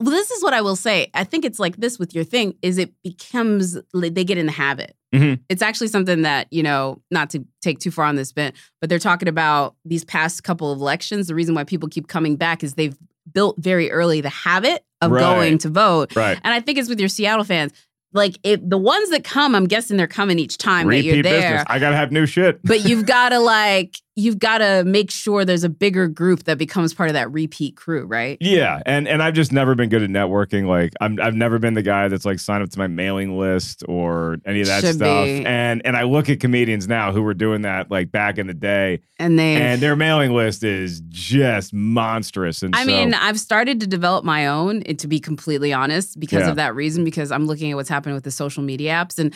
[0.00, 1.10] Well, this is what I will say.
[1.14, 4.52] I think it's like this with your thing is it becomes they get in the
[4.52, 4.94] habit.
[5.12, 5.40] Mhm.
[5.48, 8.88] It's actually something that, you know, not to take too far on this bit, but
[8.90, 11.26] they're talking about these past couple of elections.
[11.26, 12.96] The reason why people keep coming back is they've
[13.32, 15.20] built very early the habit of Right.
[15.20, 16.14] going to vote.
[16.14, 16.38] Right.
[16.44, 17.72] And I think it's with your Seattle fans.
[18.14, 21.40] Like it, the ones that come, I'm guessing they're coming each time that you're there.
[21.40, 21.64] business.
[21.66, 22.60] I gotta have new shit.
[22.64, 26.58] but you've got to like you've got to make sure there's a bigger group that
[26.58, 28.36] becomes part of that repeat crew, right?
[28.40, 30.66] Yeah, and and I've just never been good at networking.
[30.66, 33.84] Like I'm, I've never been the guy that's like signed up to my mailing list
[33.88, 35.24] or any of that Should stuff.
[35.26, 35.46] be.
[35.46, 38.54] And and I look at comedians now who were doing that like back in the
[38.54, 42.62] day, And they and their mailing list is just monstrous.
[42.62, 46.18] And I so, mean, I've started to develop my own, eh, to be completely honest,
[46.18, 46.50] because Yeah.
[46.50, 49.18] of that reason, because I'm looking at what's happening with the social media apps.
[49.18, 49.32] And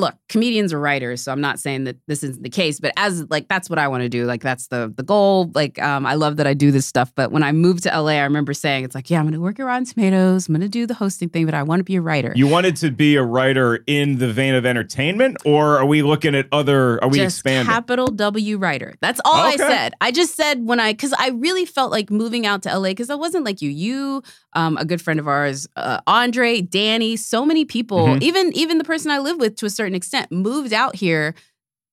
[0.00, 3.24] look, comedians are writers, so I'm not saying that this isn't the case, but as
[3.30, 4.24] like that's what I want to do.
[4.24, 5.50] Like that's the the goal.
[5.54, 7.12] Like um, I love that I do this stuff.
[7.14, 9.60] But when I moved to LA, I remember saying it's like, yeah, I'm gonna work
[9.60, 12.00] at Rotten Tomatoes, I'm gonna do the hosting thing, but I want to be a
[12.00, 12.32] writer.
[12.34, 16.34] you wanted to be a writer in the vein of entertainment, or are we looking
[16.34, 17.02] at other?
[17.04, 17.66] Are we just expanding?
[17.72, 18.94] capital W writer.
[19.00, 19.62] That's all Okay.
[19.64, 19.92] I said.
[20.00, 23.10] I just said when I because I really felt like moving out to LA because
[23.10, 23.70] I wasn't like you.
[23.70, 24.22] You,
[24.54, 28.22] um, a good friend of ours, uh, Andre, Dani, so many people, Mhm.
[28.22, 31.34] even even the person I live with to a certain extent, moved out here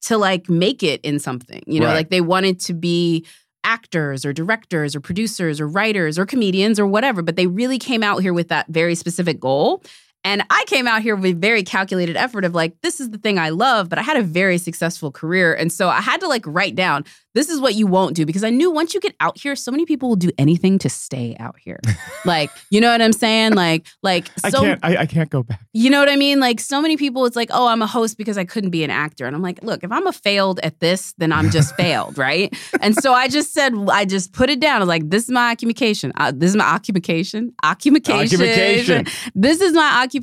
[0.04, 1.64] to like make it in something.
[1.68, 1.96] You know, Right.
[1.96, 3.26] like they wanted to be
[3.64, 8.04] actors or directors or producers or writers or comedians or whatever, but they really came
[8.04, 9.84] out here with that very specific goal.
[10.28, 13.40] And I came out here with very calculated effort of like, this is the thing
[13.40, 15.54] I love, but I had a very successful career.
[15.54, 18.44] And so I had to like write down, this is what you won't do because
[18.44, 21.38] I knew once you get out here, so many people will do anything to stay
[21.40, 21.80] out here.
[22.26, 23.54] like, you know what I'm saying?
[23.54, 24.80] Like, like I so can't.
[24.84, 25.62] I, I can't go back.
[25.72, 26.42] you know what I mean?
[26.42, 28.90] Like so many people, it's like, oh, I'm a host because I couldn't be an
[28.90, 29.28] actor.
[29.28, 32.54] And I'm like, look, if I'm a failed at this, then I'm just failed, right?
[32.82, 34.78] And so I just said, I just put it down.
[34.78, 36.12] I was like, this is my occupation.
[36.16, 37.54] Uh, this is my occupation.
[37.63, 38.42] Occupation.
[38.42, 39.06] Occupation.
[39.36, 40.16] This is my occupation.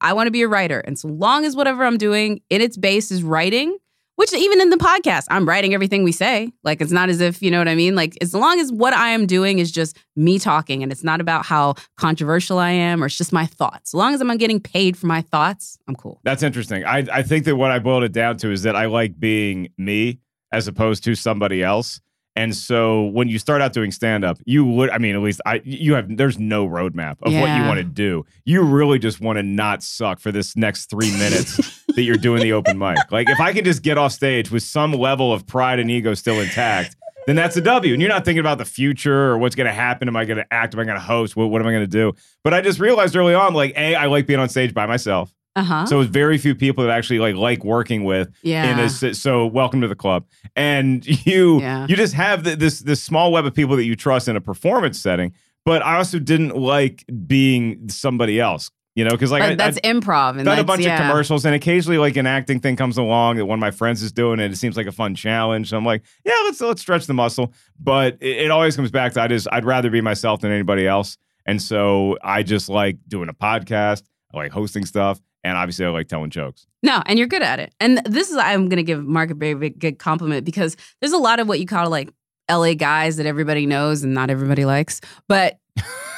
[0.00, 0.80] I want to be a writer.
[0.80, 3.76] And so long as whatever I'm doing in its base is writing,
[4.16, 6.50] which even in the podcast, I'm writing everything we say.
[6.64, 7.94] Like it's not as if, you know what I mean?
[7.94, 11.20] Like as long as what I am doing is just me talking and it's not
[11.20, 13.90] about how controversial I am or it's just my thoughts.
[13.90, 16.20] As long as I'm getting paid for my thoughts, I'm cool.
[16.24, 16.84] That's interesting.
[16.84, 19.68] I I think that what I boiled it down to is that I like being
[19.78, 20.18] me
[20.52, 22.00] as opposed to somebody else.
[22.38, 25.40] And so when you start out doing stand up, you would I mean at least
[25.44, 28.24] I you have there's no roadmap of what you want to do.
[28.44, 32.40] You really just want to not suck for this next 3 minutes that you're doing
[32.40, 32.98] the open mic.
[33.10, 36.14] Like if I can just get off stage with some level of pride and ego
[36.14, 36.94] still intact,
[37.26, 37.92] then that's a W.
[37.92, 40.06] And you're not thinking about the future or what's going to happen.
[40.06, 40.74] Am I going to act?
[40.74, 41.34] Am I going to host?
[41.34, 42.12] What, what am I going to do?
[42.44, 45.34] But I just realized early on, like, A, I like being on stage by myself.
[45.58, 45.86] Uh-huh.
[45.86, 48.72] So it's very few people that actually like like working with yeah.
[48.72, 50.24] in a so welcome to the club.
[50.56, 51.86] And you Yeah.
[51.88, 54.40] you just have th- this this small web of people that you trust in a
[54.40, 55.32] performance setting.
[55.64, 59.78] But I also didn't like being somebody else, you know, because like But I, that's
[59.84, 60.94] I, improv and done a bunch yeah.
[60.94, 64.02] of commercials, and occasionally like an acting thing comes along that one of my friends
[64.02, 65.68] is doing, and it seems like a fun challenge.
[65.68, 67.52] So I'm like, yeah, let's let's stretch the muscle.
[67.78, 70.86] But it, it always comes back to I just I'd rather be myself than anybody
[70.86, 74.04] else, and so I just like doing a podcast.
[74.32, 76.66] I like hosting stuff, and obviously I like telling jokes.
[76.82, 77.74] No, and you're good at it.
[77.80, 81.18] And this is I'm gonna give Mark a very big good compliment because there's a
[81.18, 82.10] lot of what you call like
[82.50, 85.00] LA guys that everybody knows and not everybody likes.
[85.26, 85.58] But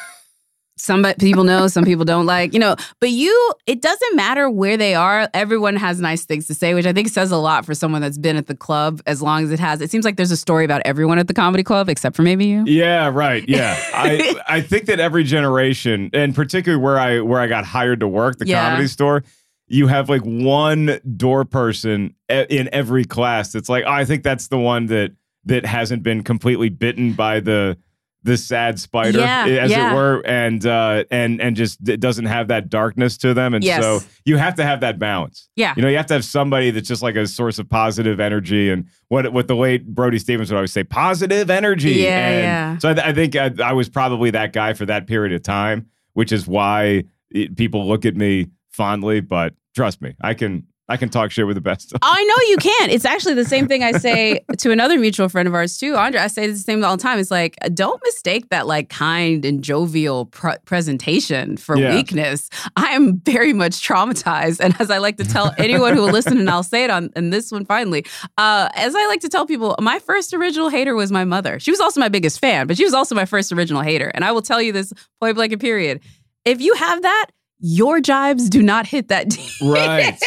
[0.80, 2.76] some people know, some people don't like, you know.
[3.00, 5.28] But you, it doesn't matter where they are.
[5.34, 8.18] Everyone has nice things to say, which I think says a lot for someone that's
[8.18, 9.80] been at the club as long as it has.
[9.80, 12.46] It seems like there's a story about everyone at the comedy club except for maybe
[12.46, 12.64] you.
[12.66, 13.46] Yeah, right.
[13.48, 18.00] Yeah, I I think that every generation, and particularly where I where I got hired
[18.00, 18.68] to work, the Yeah.
[18.70, 19.22] comedy store,
[19.68, 23.52] you have like one door person in every class.
[23.52, 25.12] That's like, oh, I think that's the one that
[25.44, 27.78] that hasn't been completely bitten by the
[28.22, 29.92] the sad spider, Yeah, eh, as yeah.
[29.92, 33.64] it were, and uh, and and just it doesn't have that darkness to them, and
[33.64, 33.82] Yes.
[33.82, 35.48] so you have to have that balance.
[35.56, 35.72] Yeah.
[35.76, 38.70] You know, you have to have somebody that's just like a source of positive energy,
[38.70, 41.92] and what what the late Brody Stevens would always say, positive energy.
[41.92, 42.78] Yeah, and yeah.
[42.78, 45.42] So I, th- I think I, I was probably that guy for that period of
[45.42, 49.20] time, which is why it, people look at me fondly.
[49.20, 51.92] But trust me, I can I can talk shit with the best.
[52.02, 52.90] I know you can.
[52.90, 56.20] It's actually the same thing I say to another mutual friend of ours too, Andre.
[56.20, 57.18] I say the same all the time.
[57.18, 61.94] It's like don't mistake that like kind and jovial pr- presentation for Yeah.
[61.94, 62.50] weakness.
[62.76, 66.38] I am very much traumatized, and as I like to tell anyone who will listen,
[66.38, 68.04] and I'll say it on and this one finally,
[68.36, 71.60] uh, as I like to tell people, my first original hater was my mother.
[71.60, 74.10] She was also my biggest fan, but she was also my first original hater.
[74.12, 76.00] And I will tell you this point blank and period:
[76.44, 77.26] if you have that.
[77.62, 79.50] Your jibes do not hit that deep.
[79.62, 80.18] Right.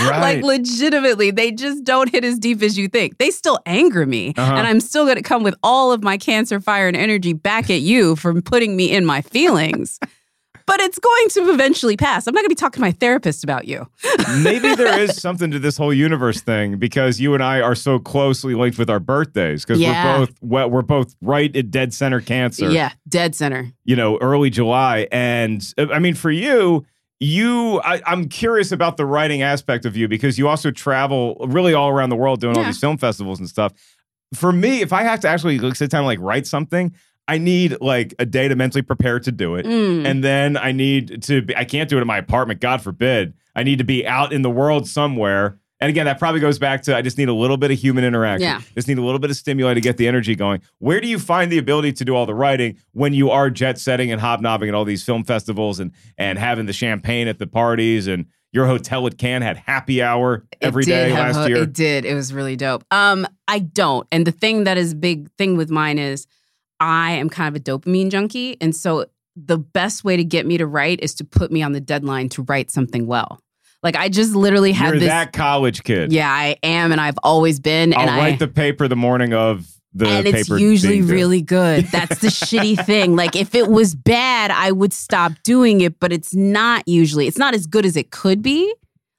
[0.20, 3.18] Like legitimately, they just don't hit as deep as you think.
[3.18, 4.34] They still anger me.
[4.36, 4.54] Uh-huh.
[4.54, 7.80] And I'm still gonna come with all of my cancer fire and energy back at
[7.80, 9.98] you for putting me in my feelings.
[10.66, 12.26] but it's going to eventually pass.
[12.26, 13.88] I'm not gonna be talking to my therapist about you.
[14.42, 17.98] Maybe there is something to this whole universe thing because you and I are so
[17.98, 20.18] closely linked with our birthdays because Yeah.
[20.20, 22.70] we're both well, we're both right at dead center cancer.
[22.70, 23.72] Yeah, dead center.
[23.84, 25.08] you know, early July.
[25.10, 26.84] And uh, I mean, for you,
[27.20, 31.74] you, I, I'm curious about the writing aspect of you because you also travel really
[31.74, 33.72] all around the world doing all these film festivals and stuff.
[34.34, 36.94] For me, if I have to actually like, sit down and like write something,
[37.28, 39.66] I need like a day to mentally prepare to do it.
[39.66, 40.06] Mm.
[40.06, 43.34] And then I need to be, I can't do it in my apartment, God forbid.
[43.54, 45.59] I need to be out in the world somewhere.
[45.80, 48.04] And again, that probably goes back to I just need a little bit of human
[48.04, 48.48] interaction.
[48.48, 48.60] Yeah.
[48.74, 50.60] Just need a little bit of stimuli to get the energy going.
[50.78, 53.78] Where do you find the ability to do all the writing when you are jet
[53.78, 57.46] setting and hobnobbing at all these film festivals and and having the champagne at the
[57.46, 61.58] parties and your hotel at Cannes had happy hour every day last ho- year?
[61.58, 62.04] It did.
[62.04, 62.84] It was really dope.
[62.90, 64.06] Um, I don't.
[64.10, 66.26] And the thing that is big thing with mine is
[66.80, 68.56] I am kind of a dopamine junkie.
[68.60, 71.72] And so the best way to get me to write is to put me on
[71.72, 73.40] the deadline to write something well.
[73.82, 75.08] Like I just literally had You're this.
[75.08, 76.12] that college kid.
[76.12, 77.94] yeah, I am, and I've always been.
[77.94, 80.38] I'll and write I, the paper the morning of the and paper.
[80.38, 81.86] it's usually really good.
[81.86, 83.16] That's the shitty thing.
[83.16, 87.26] Like if it was bad, I would stop doing it, but it's not usually.
[87.26, 88.72] It's not as good as it could be.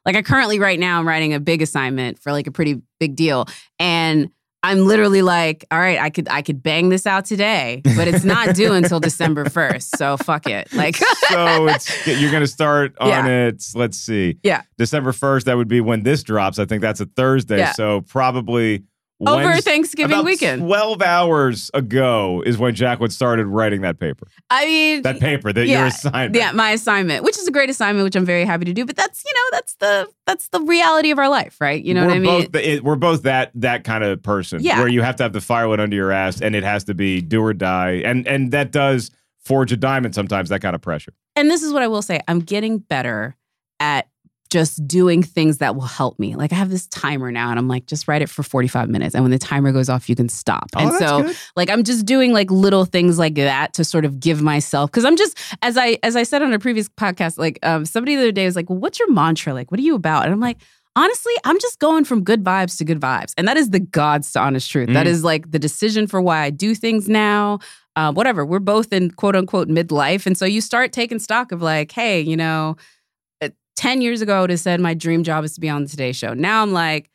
[0.05, 3.15] Like I currently right now I'm writing a big assignment for like a pretty big
[3.15, 3.45] deal
[3.79, 4.29] and
[4.63, 8.23] I'm literally like, all right, I could I could bang this out today, but it's
[8.23, 9.97] not due until December 1st.
[9.97, 10.71] So fuck it.
[10.73, 13.47] Like so it's you're going to start on Yeah.
[13.47, 13.63] it.
[13.73, 14.37] Let's see.
[14.43, 14.61] Yeah.
[14.77, 15.47] December first.
[15.47, 16.59] That would be when this drops.
[16.59, 17.57] I think that's a Thursday.
[17.57, 17.71] Yeah.
[17.71, 18.83] So probably
[19.27, 20.61] over Thanksgiving about weekend.
[20.63, 24.27] Twelve hours ago is when Jacqueline started writing that paper.
[24.49, 25.87] I mean That paper that your Yeah.
[25.87, 26.35] assignment.
[26.35, 28.85] Yeah, my assignment, which is a great assignment, which I'm very happy to do.
[28.85, 31.83] But that's you know that's the that's the reality of our life, right?
[31.83, 32.51] You know we're what I mean?
[32.51, 34.61] Both, it, we're both that that kind of person.
[34.61, 34.79] Yeah.
[34.79, 37.21] Where you have to have the firewood under your ass, and it has to be
[37.21, 39.11] do or die, and and that does
[39.43, 40.49] forge a diamond sometimes.
[40.49, 41.13] That kind of pressure.
[41.35, 43.35] and this is what I will say: I'm getting better
[43.79, 44.07] at
[44.51, 46.35] just doing things that will help me.
[46.35, 49.15] Like I have this timer now, and I'm like, just write it for 45 minutes,
[49.15, 50.69] and when the timer goes off, you can stop.
[50.75, 51.35] Oh, and so, good.
[51.55, 55.05] like, I'm just doing like little things like that to sort of give myself because
[55.05, 58.21] I'm just as I as I said on a previous podcast, like um, somebody the
[58.23, 59.53] other day was like, well, "What's your mantra?
[59.53, 60.57] Like, what are you about?" And I'm like.
[60.93, 63.33] Honestly, I'm just going from good vibes to good vibes.
[63.37, 64.89] And that is the God's to honest truth.
[64.91, 65.09] That Mm.
[65.09, 67.59] is like the decision for why I do things now.
[67.95, 68.45] Uh, whatever.
[68.45, 70.25] We're both in quote unquote midlife.
[70.25, 72.75] And so you start taking stock of like, hey, you know,
[73.75, 75.89] 10 years ago, I would have said my dream job is to be on the
[75.89, 76.33] Today Show.
[76.33, 77.09] Now I'm like,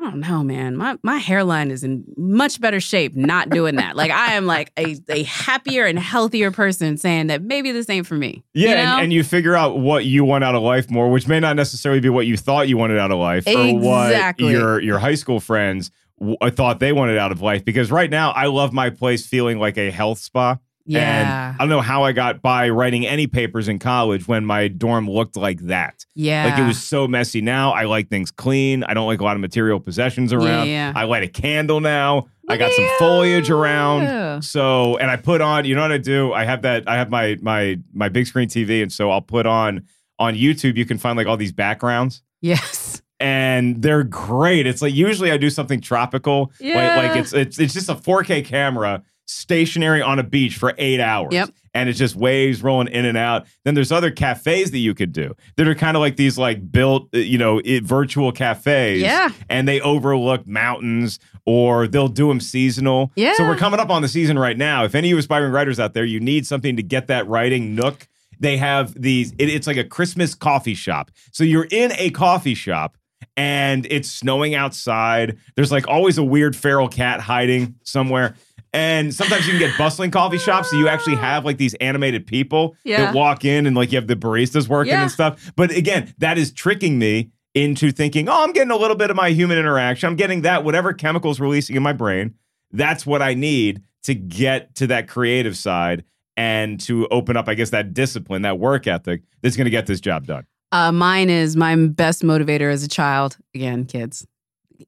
[0.00, 0.76] I don't know, man.
[0.78, 3.96] My my hairline is in much better shape not doing that.
[3.96, 8.06] like I am like a, a happier and healthier person saying that maybe this ain't
[8.06, 8.42] for me.
[8.54, 8.80] Yeah, you know?
[8.80, 11.54] and, and you figure out what you want out of life more, which may not
[11.54, 15.16] necessarily be what you thought you wanted out of life, or what your your high
[15.16, 17.62] school friends w- uh, thought they wanted out of life.
[17.62, 20.56] Because right now, I love my place feeling like a health spa.
[20.98, 21.48] Yeah.
[21.50, 24.68] And I don't know how I got by writing any papers in college when my
[24.68, 26.04] dorm looked like that.
[26.14, 26.46] yeah.
[26.46, 27.40] Like it was so messy.
[27.40, 28.84] Now I like things clean.
[28.84, 30.68] I don't like a lot of material possessions around.
[30.68, 30.92] yeah.
[30.94, 32.26] I light a candle now.
[32.48, 34.42] I got some foliage around.
[34.42, 36.32] So, and I put on, you know what I do?
[36.32, 39.46] I have that, I have my my my big screen TV, and so I'll put
[39.46, 39.84] on
[40.18, 40.76] on YouTube.
[40.76, 43.02] You can find like all these backgrounds, Yes.
[43.20, 44.66] and they're great.
[44.66, 46.96] It's like usually I do something tropical, like, Yeah.
[46.96, 51.32] like it's it's it's just a 4K camera stationary on a beach for eight hours.
[51.32, 51.50] Yep.
[51.72, 53.46] And it's just waves rolling in and out.
[53.64, 56.72] Then there's other cafes that you could do that are kind of like these like
[56.72, 59.28] built, uh, you know, it, virtual cafes Yeah.
[59.48, 63.12] and they overlook mountains or they'll do them seasonal.
[63.14, 63.34] Yeah.
[63.36, 64.84] So we're coming up on the season right now.
[64.84, 67.76] If any of you aspiring writers out there, you need something to get that writing
[67.76, 68.08] nook.
[68.40, 71.10] They have these, it- it's like a Christmas coffee shop.
[71.30, 72.96] So you're in a coffee shop
[73.36, 75.38] and it's snowing outside.
[75.54, 78.34] There's like always a weird feral cat hiding somewhere.
[78.72, 80.70] And sometimes you can get bustling coffee shops.
[80.70, 83.06] So you actually have like these animated people Yeah.
[83.06, 85.02] that walk in and like you have the baristas working Yeah.
[85.02, 85.52] and stuff.
[85.56, 89.16] But again, that is tricking me into thinking, oh, I'm getting a little bit of
[89.16, 90.08] my human interaction.
[90.08, 92.34] I'm getting that, whatever chemicals releasing in my brain.
[92.70, 96.04] That's what I need to get to that creative side
[96.36, 99.86] and to open up, I guess, that discipline, that work ethic that's going to get
[99.86, 100.44] this job done.
[100.72, 103.36] Uh, mine is my best motivator as a child.
[103.52, 104.24] Again, kids.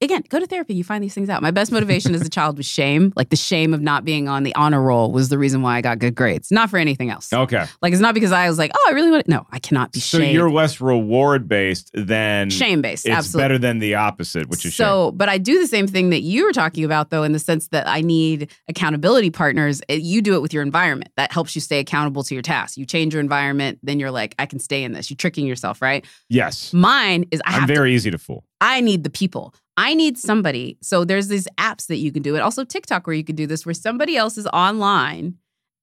[0.01, 0.75] Again, go to therapy.
[0.75, 1.43] You find these things out.
[1.43, 3.13] My best motivation as a child was shame.
[3.17, 5.81] Like the shame of not being on the honor roll was the reason why I
[5.81, 7.33] got good grades, not for anything else.
[7.33, 7.65] Okay.
[7.81, 9.25] Like it's not because I was like, oh, I really want.
[9.25, 9.31] To.
[9.31, 10.33] No, I cannot be So shamed.
[10.35, 13.07] you're less reward based than shame based.
[13.07, 13.45] It's Absolutely.
[13.45, 14.87] better than the opposite, which is shame.
[14.87, 17.39] so, but I do the same thing that you were talking about, though, in the
[17.39, 19.81] sense that I need accountability partners.
[19.91, 21.11] Uh, You do it with your environment.
[21.17, 22.77] That helps you stay accountable to your tasks.
[22.79, 25.11] You change your environment, then you're like, I can stay in this.
[25.11, 26.05] You're tricking yourself, right?
[26.29, 26.73] Yes.
[26.73, 28.45] Mine is I have I'm to very easy to fool.
[28.63, 29.55] I need the people.
[29.77, 30.79] I need somebody.
[30.81, 32.41] So there's these apps that you can do it.
[32.41, 35.35] Also TikTok where you can do this where somebody else is online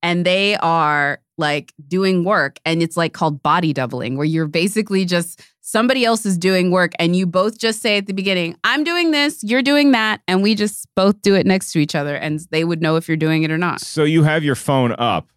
[0.02, 5.04] and they are like doing work and it's like called body doubling where you're basically
[5.06, 8.84] just somebody else is doing work and you both just say at the beginning, I'm
[8.84, 12.16] doing this, you're doing that and we just both do it next to each other
[12.16, 13.82] and they would know if you're doing it or not.
[13.82, 15.28] So you have your phone up,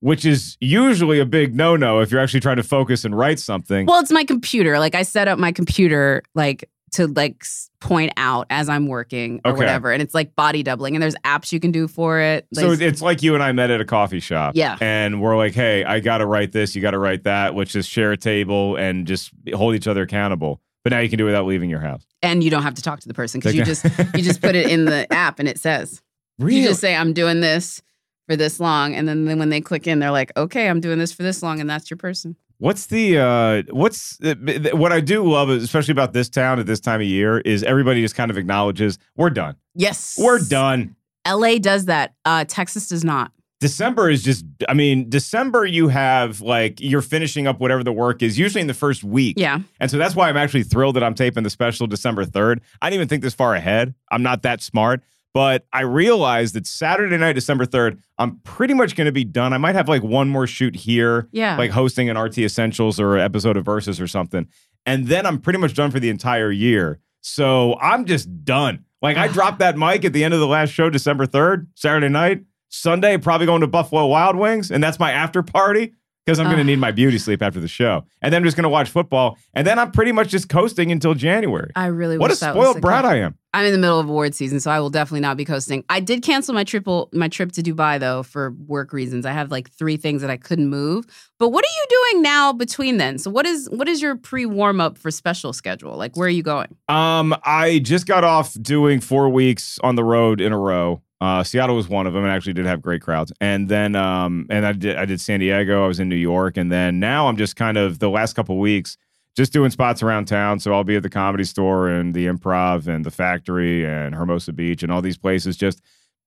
[0.00, 3.40] which is usually a big no no if you're actually trying to focus and write
[3.40, 3.86] something.
[3.86, 4.78] Well, it's my computer.
[4.78, 7.44] Like I set up my computer like to like
[7.80, 9.58] point out as I'm working or Okay.
[9.58, 9.92] whatever.
[9.92, 12.46] And it's like body doubling and there's apps you can do for it.
[12.54, 14.52] so it's like you and I met at a coffee shop.
[14.56, 14.76] Yeah.
[14.80, 16.74] And we're like, hey, I got to write this.
[16.76, 17.54] You got to write that.
[17.54, 20.60] which is share a table and just hold each other accountable.
[20.84, 22.06] But now you can do it without leaving your house.
[22.22, 23.84] and you don't have to talk to the person because you just
[24.14, 26.00] you just put it in the app and it says.
[26.38, 27.82] You just say I'm doing this
[28.28, 30.98] for this long and then, then when they click in they're like, "Okay, I'm doing
[30.98, 34.34] this for this long and that's your person." What's the uh what's uh,
[34.72, 38.00] what I do love especially about this town at this time of year is everybody
[38.00, 39.56] just kind of acknowledges we're done.
[39.74, 40.16] Yes.
[40.18, 40.96] We're done.
[41.28, 42.14] LA does that.
[42.24, 43.32] Uh Texas does not.
[43.60, 48.22] December is just I mean, December you have like you're finishing up whatever the work
[48.22, 49.36] is usually in the first week.
[49.38, 49.60] Yeah.
[49.80, 52.60] And so that's why I'm actually thrilled that I'm taping the special December 3rd.
[52.80, 53.94] I didn't even think this far ahead.
[54.10, 55.02] I'm not that smart,
[55.36, 59.52] but I realized that Saturday night, December 3rd, I'm pretty much going to be done.
[59.52, 61.58] I might have like one more shoot here, Yeah.
[61.58, 64.46] like hosting an RT Essentials or an episode of Versus or something.
[64.86, 67.00] And then I'm pretty much done for the entire year.
[67.20, 68.86] So I'm just done.
[69.02, 72.08] Like I dropped that mic at the end of the last show, December 3rd, Saturday
[72.08, 72.40] night.
[72.70, 75.92] Sunday, probably going to Buffalo Wild Wings, and that's my after party
[76.26, 78.04] because I'm going to need my beauty sleep after the show.
[78.20, 79.38] And then I'm just going to watch football.
[79.54, 81.70] And then I'm pretty much just coasting until January.
[81.76, 83.04] I really What a wish that was spoiled brat.
[83.04, 83.38] I am.
[83.54, 85.82] I'm in the middle of award season, so I will definitely not be coasting.
[85.88, 89.24] I did cancel my triple my trip to Dubai though for work reasons.
[89.24, 91.06] I have like three things that I couldn't move.
[91.38, 93.16] But what are you doing now between then?
[93.16, 95.96] So what is what is your pre warm up for special schedule?
[95.96, 96.76] Like where are you going?
[96.88, 101.00] Um, I just got off doing four weeks on the road in a row.
[101.20, 103.32] Uh, Seattle was one of them, and actually did have great crowds.
[103.40, 105.84] And then, um, and I did I did San Diego.
[105.84, 108.58] I was in New York, and then now I'm just kind of the last couple
[108.58, 108.96] weeks
[109.36, 110.58] just doing spots around town.
[110.58, 114.52] So I'll be at the Comedy Store and the Improv and the Factory and Hermosa
[114.52, 115.56] Beach and all these places.
[115.56, 115.82] Just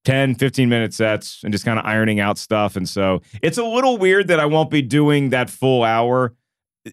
[0.05, 2.75] 10, 15 minute sets and just kind of ironing out stuff.
[2.75, 6.35] And so it's a little weird that I won't be doing that full hour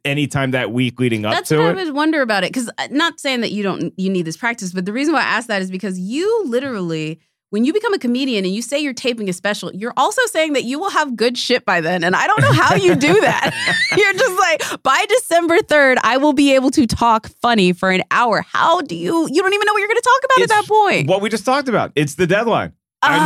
[0.05, 1.79] anytime that week leading up That's to what it.
[1.79, 2.53] I would wonder about it.
[2.53, 5.25] Because not saying that you don't you need this practice, but the reason why I
[5.25, 7.21] asked that is because you literally,
[7.57, 10.53] when you become a comedian and you say you're taping a special, you're also saying
[10.53, 12.05] that you will have good shit by then.
[12.05, 13.55] And I don't know how you do that.
[13.97, 18.03] you're just like, by December 3rd, I will be able to talk funny for an
[18.11, 18.45] hour.
[18.47, 20.69] How do you you don't even know what you're gonna talk about It's at that
[20.69, 21.09] point?
[21.09, 21.93] What we just talked about.
[21.97, 22.75] It's the deadline.
[23.01, 23.17] I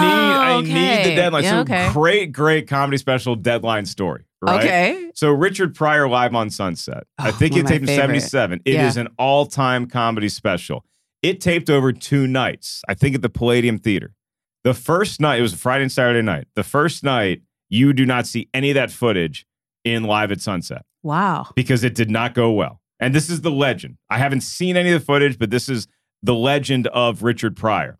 [0.55, 1.43] Oh, need I need the deadline.
[1.43, 1.91] Yeah, so okay.
[1.93, 4.27] great, great comedy special deadline story.
[4.41, 4.61] Right?
[4.65, 5.11] Okay.
[5.17, 7.03] So Richard Pryor live on Sunset.
[7.19, 8.61] I Oh, think one it taped in 77.
[8.65, 9.01] It is Yeah.
[9.03, 10.85] an all-time comedy special.
[11.23, 14.15] It taped over two nights, I think at the Palladium Theater.
[14.65, 16.47] The first night, it was a Friday and Saturday night.
[16.55, 19.47] The first night, you do not see any of that footage
[19.85, 21.47] in Live at Sunset Wow.
[21.55, 22.81] because it did not go well.
[22.99, 23.97] And this is the legend.
[24.11, 25.87] I haven't seen any of the footage, but this is
[26.23, 27.99] the legend of Richard Pryor.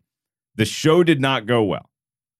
[0.55, 1.89] The show did not go well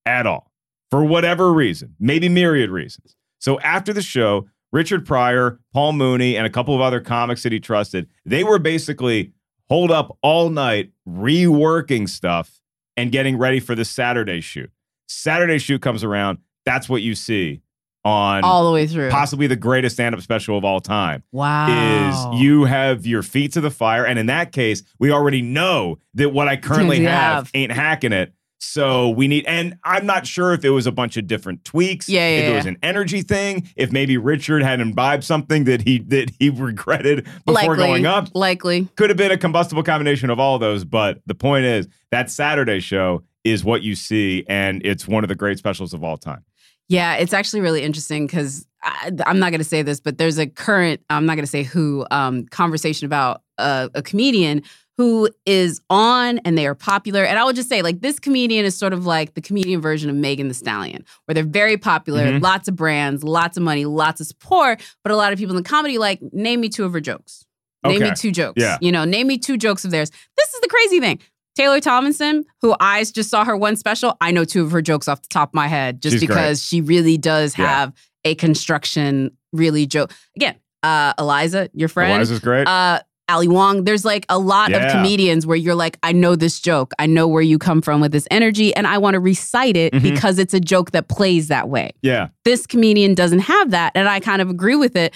[0.06, 0.52] at all
[0.92, 3.16] for whatever reason, maybe myriad reasons.
[3.40, 7.52] So after the show, Richard Pryor, Paul Mooney, and a couple of other comics that
[7.52, 9.32] he trusted, they were basically
[9.70, 12.61] holed up all night reworking stuff
[13.02, 14.70] and getting ready for the Saturday shoot.
[15.08, 16.38] Saturday shoot comes around.
[16.66, 17.62] That's what you see
[18.06, 19.10] on All the way through.
[19.10, 22.34] possibly the greatest stand-up special of all time wow.
[22.34, 26.00] is you have your feet to the fire and in that case we already know
[26.16, 27.52] that what i currently have, have.
[27.54, 31.18] ain't hacking it so we need and i'm not sure if it was a bunch
[31.18, 34.80] of different tweaks Yeah, yeah, if it was an energy thing if maybe richard had
[34.80, 38.30] imbibed something that he that he regretted before likely, going up.
[38.34, 38.88] Likely.
[38.96, 42.80] could have been a combustible combination of all those but the point is that saturday
[42.80, 46.44] show is what you see and it's one of the great specials of all time.
[46.88, 50.48] Yeah, it's actually really interesting because I'm not going to say this, but there's a
[50.48, 54.64] current, I'm not going to say who, um, conversation about a, a comedian
[54.98, 57.24] who is on and they are popular.
[57.24, 60.10] And I would just say, like, this comedian is sort of like the comedian version
[60.10, 62.42] of Megan Thee Stallion, where they're very popular, Mhm.
[62.42, 64.82] lots of brands, lots of money, lots of support.
[65.04, 67.46] But a lot of people in the comedy, like, name me two of her jokes.
[67.84, 68.62] Name me two jokes.
[68.62, 68.78] Yeah.
[68.82, 70.12] You know, name me two jokes of theirs.
[70.38, 71.20] This is the crazy thing.
[71.56, 75.08] Taylor Tomlinson, who I just saw her one special, I know two of her jokes
[75.08, 76.36] off the top of my head just She's great.
[76.36, 77.66] because she really does Yeah.
[77.68, 80.14] have a construction, really joke.
[80.36, 82.14] Again, uh, Eliza, your friend.
[82.14, 82.68] Eliza's great.
[82.68, 83.00] uh
[83.32, 83.84] Ali Wong.
[83.84, 86.94] There's like a lot of comedians where you're like, I know this joke.
[87.00, 89.94] I know where you come from with this energy, and I want to recite it
[89.94, 90.02] Mhm.
[90.04, 91.92] because it's a joke that plays that way.
[92.02, 92.28] yeah.
[92.46, 95.14] This comedian doesn't have that, and I kind of agree with it.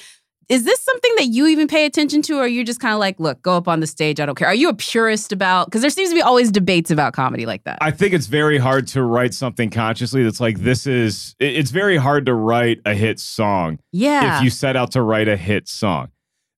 [0.47, 2.99] Is this something that you even pay attention to, or are you just kind of
[2.99, 4.47] like, look, go up on the stage, I don't care?
[4.47, 5.65] Are you a purist about?
[5.65, 7.79] Because there seems to be always debates about comedy like that.
[7.81, 11.97] I think it's very hard to write something consciously that's like this is it's very
[11.97, 15.67] hard to write a hit song yeah, if you set out to write a hit
[15.67, 16.09] song.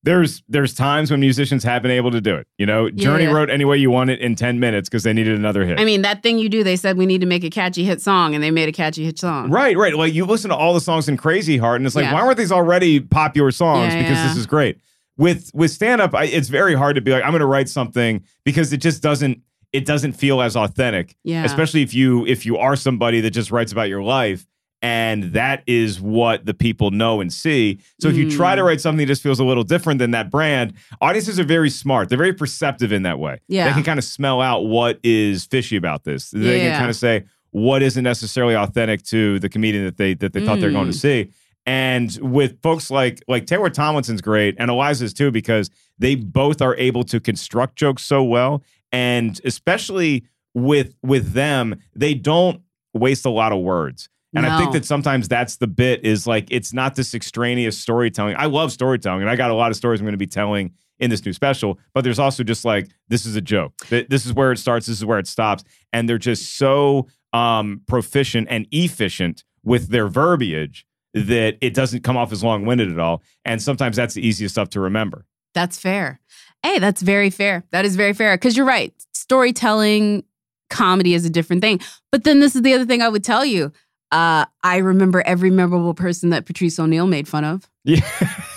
[0.04, 2.46] There's there's times when musicians have been able to do it.
[2.56, 3.32] You know, Journey Yeah.
[3.32, 5.80] wrote Any Way You Want It in 10 minutes because they needed another hit.
[5.80, 8.00] I mean, that thing you do, they said we need to make a catchy hit
[8.00, 9.50] song, and they made a catchy hit song.
[9.50, 9.96] Right, right.
[9.96, 12.14] Like you listen to all the songs in Crazy Heart, and it's like, Yeah.
[12.14, 13.92] why weren't these already popular songs?
[13.92, 14.78] Yeah, because this is great.
[15.16, 18.22] With with stand up, it's very hard to be like, I'm going to write something
[18.44, 19.40] because it just doesn't
[19.72, 21.16] it doesn't feel as authentic.
[21.24, 21.44] Yeah.
[21.44, 24.46] Especially if you if you are somebody that just writes about your life,
[24.82, 27.78] and that is what the people know and see.
[28.00, 28.56] So if you try Mm.
[28.56, 31.70] to write something that just feels a little different than that brand, audiences are very
[31.70, 32.08] smart.
[32.08, 33.40] They're very perceptive in that way.
[33.48, 33.66] Yeah.
[33.68, 36.30] They can kind of smell out what is fishy about this.
[36.30, 40.32] They can kind of say what isn't necessarily authentic to the comedian that they that
[40.32, 40.92] they thought they're going Mm.
[40.92, 41.28] to see.
[41.66, 46.76] And with folks like like Taylor Tomlinson's great and Eliza's too because they both are
[46.76, 48.62] able to construct jokes so well
[48.92, 50.24] and especially
[50.54, 52.60] with with them they don't
[52.94, 54.08] waste a lot of words.
[54.34, 58.36] And I think that sometimes that's the bit is like it's not this extraneous storytelling.
[58.38, 60.72] I love storytelling and I got a lot of stories I'm going to be telling
[60.98, 63.72] in this new special, but there's also just like this is a joke.
[63.88, 67.82] This is where it starts, this is where it stops, and they're just so um
[67.86, 73.22] proficient and efficient with their verbiage that it doesn't come off as long-winded at all.
[73.44, 75.24] And sometimes that's the easiest stuff to remember.
[75.54, 76.20] That's fair.
[76.62, 77.64] Hey, that's very fair.
[77.70, 78.36] That is very fair.
[78.36, 78.92] Because you're right.
[79.14, 80.24] Storytelling,
[80.70, 81.80] comedy is a different thing.
[82.12, 83.72] But then this is the other thing I would tell you.
[84.10, 87.68] Uh, I remember every memorable person that Patrice O'Neal made fun of.
[87.84, 88.00] Yeah.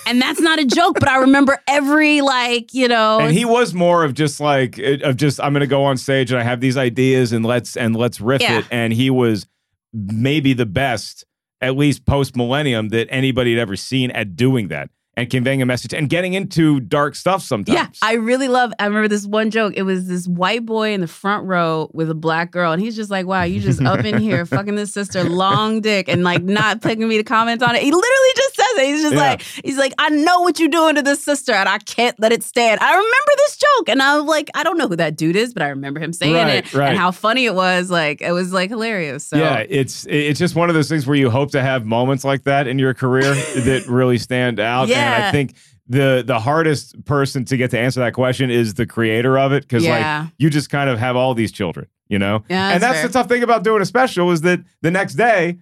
[0.08, 3.20] And that's not a joke, but I remember every, like, you know.
[3.20, 6.32] and he was more of just like of just I'm going to go on stage
[6.32, 8.60] and I have these ideas and let's and let's riff Yeah.
[8.60, 8.66] it.
[8.72, 9.46] And he was
[9.94, 11.24] maybe the best,
[11.62, 15.66] at least post millennium, that anybody had ever seen at doing that and conveying a
[15.66, 17.76] message and getting into dark stuff sometimes.
[17.76, 18.74] Yeah, I really love.
[18.80, 19.74] I remember this one joke.
[19.76, 22.96] It was this white boy in the front row with a black girl, and he's
[22.96, 26.44] just like, "Wow, you just up in here fucking this sister, long dick, and like
[26.44, 28.86] not picking me to comment on it." He literally just says it.
[28.88, 29.20] He's just Yeah.
[29.20, 32.32] like, he's like, "I know what you're doing to this sister, and I can't let
[32.32, 35.36] it stand." I remember this joke, and I'm like, I don't know who that dude
[35.36, 36.90] is, but I remember him saying Right, it right.
[36.90, 37.90] and how funny it was.
[37.92, 39.26] Like it was like hilarious.
[39.26, 42.24] So Yeah, it's it's just one of those things where you hope to have moments
[42.24, 44.90] like that in your career that really stand out.
[44.90, 45.54] And I think
[45.88, 49.64] the the hardest person to get to answer that question is the creator of it
[49.64, 50.22] because Yeah.
[50.22, 52.44] like you just kind of have all these children, you know.
[52.50, 53.08] Yeah, and that's that's fair.
[53.08, 55.58] the tough thing about doing a special is that the next day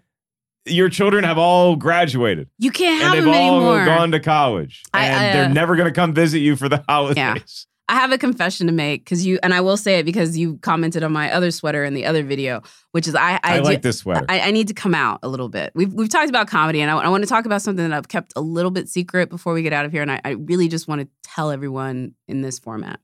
[0.65, 3.85] your children have all graduated you can't and have they've him all anymore.
[3.85, 6.67] gone to college I- and I, uh, they're never going to come visit you for
[6.69, 7.65] the holidays.
[7.87, 10.57] I have a confession to make because you and I will say it because you
[10.59, 13.63] commented on my other sweater in the other video, which is I I, I, do-
[13.63, 14.27] like this sweater.
[14.29, 15.71] I, I need to come out a little bit.
[15.73, 18.07] We've we've talked about comedy, and I, I want to talk about something that I've
[18.07, 20.03] kept a little bit secret before we get out of here.
[20.03, 22.99] And I, I really just want to tell everyone in this format.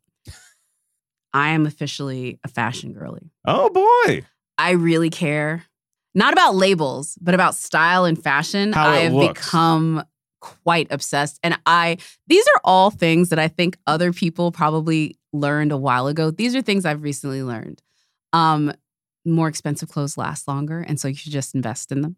[1.34, 3.32] I am officially a fashion girly.
[3.46, 4.24] oh boy.
[4.60, 5.66] I really care,
[6.16, 8.74] not about labels, but about style and fashion.
[8.74, 9.46] How I have looks.
[9.46, 10.04] become
[10.40, 11.40] quite obsessed.
[11.44, 11.98] And I,
[12.28, 16.32] these are all things that I think other people probably learned a while ago.
[16.32, 17.82] These are things I've recently learned.
[18.32, 18.72] Um,
[19.26, 20.80] more expensive clothes last longer.
[20.80, 22.16] And so you should just invest in them.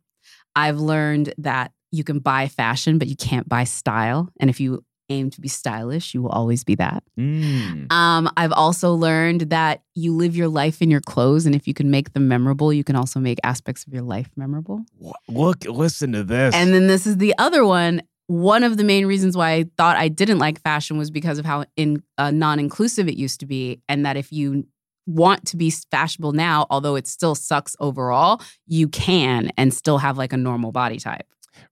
[0.55, 4.29] I've learned that you can buy fashion, but you can't buy style.
[4.39, 7.03] And if you aim to be stylish, you will always be that.
[7.17, 7.91] Mm.
[7.91, 11.73] Um, I've also learned that you live your life in your clothes, and if you
[11.73, 14.83] can make them memorable, you can also make aspects of your life memorable.
[15.27, 16.53] Look, listen to this.
[16.53, 18.01] And then this is the other one.
[18.27, 21.45] One of the main reasons why I thought I didn't like fashion was because of
[21.45, 24.65] how in uh, non-inclusive it used to be, and that if you
[25.05, 30.17] want to be fashionable now, although it still sucks overall, you can and still have
[30.17, 31.25] like a normal body type.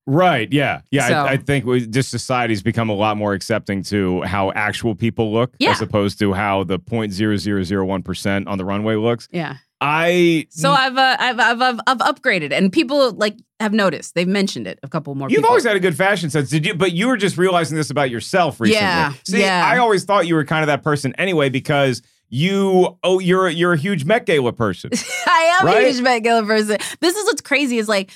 [0.08, 0.52] Right.
[0.54, 0.82] Yeah.
[0.92, 1.08] Yeah.
[1.08, 4.94] So- I, I think we, just society's become a lot more accepting to how actual
[4.96, 5.72] people look Yeah.
[5.72, 9.28] as opposed to how the 0.0001% on the runway looks.
[9.32, 9.58] Yeah.
[9.82, 10.48] I.
[10.50, 14.16] So I've, uh, I've I've I've I've upgraded, and people like have noticed.
[14.16, 14.80] They've mentioned it.
[14.84, 15.30] A couple more.
[15.30, 15.50] You've people.
[15.50, 16.76] always had a good fashion sense, did you?
[16.76, 18.82] But you were just realizing this about yourself recently.
[18.86, 19.66] Yeah, See, yeah.
[19.68, 23.74] I always thought you were kind of that person anyway because you oh you're you're
[23.74, 24.92] a huge Met Gala person.
[25.28, 25.84] I am Right?
[25.84, 26.78] a huge Met Gala person.
[27.02, 28.12] This is what's crazy is like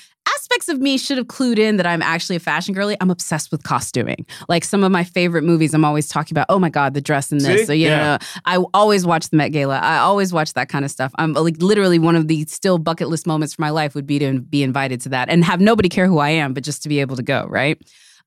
[0.50, 2.96] aspects of me should have clued in that I'm actually a fashion girly.
[3.00, 4.26] I'm obsessed with costuming.
[4.48, 7.30] Like some of my favorite movies, I'm always talking about, oh my God, the dress
[7.30, 7.60] in this.
[7.60, 7.64] See?
[7.66, 8.16] So, you Yeah.
[8.16, 9.78] know, I always watch the Met Gala.
[9.78, 11.12] I always watch that kind of stuff.
[11.18, 14.18] I'm like literally one of the still bucket list moments for my life would be
[14.18, 16.88] to be invited to that and have nobody care who I am, but just to
[16.88, 17.80] be able to go, right?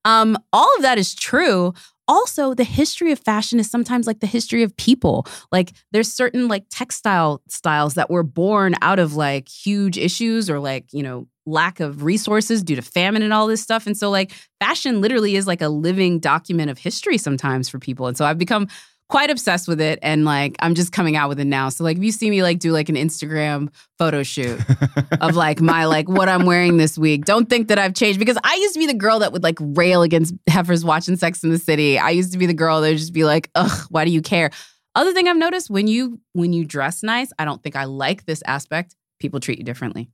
[0.05, 1.73] Um, all of that is true.
[2.07, 5.25] Also, the history of fashion is sometimes like the history of people.
[5.51, 10.59] Like there's certain like textile styles that were born out of like huge issues or
[10.59, 13.85] like, you know, lack of resources due to famine and all this stuff.
[13.85, 18.07] And so like fashion literally is like a living document of history sometimes for people.
[18.07, 18.67] And so I've become
[19.09, 21.69] quite obsessed with it and like I'm just coming out with it now.
[21.69, 23.69] So like if you see me like do like an Instagram
[23.99, 24.59] photo shoot
[25.21, 28.37] of like my like what I'm wearing this week, don't think that I've changed because
[28.43, 31.51] I used to be the girl that would like rail against heifers watching Sex in
[31.51, 31.99] the City.
[31.99, 34.21] I used to be the girl that would just be like, "Ugh, why do you
[34.21, 34.49] care?"
[34.95, 38.25] Other thing I've noticed when you when you dress nice, I don't think I like
[38.25, 38.95] this aspect.
[39.19, 40.09] People treat you differently.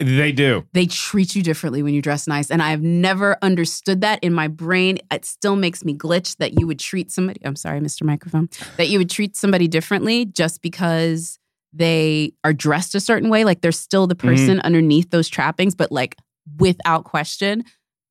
[0.00, 0.66] They do.
[0.72, 2.50] They treat you differently when you dress nice.
[2.50, 4.98] And I've never understood that in my brain.
[5.10, 8.02] It still makes me glitch that you would treat somebody, I'm sorry, Mr.
[8.02, 11.38] Microphone, that you would treat somebody differently just because
[11.72, 13.44] they are dressed a certain way.
[13.44, 14.28] Like they're still the mm-hmm.
[14.28, 16.16] person underneath those trappings, but like
[16.58, 17.64] without question,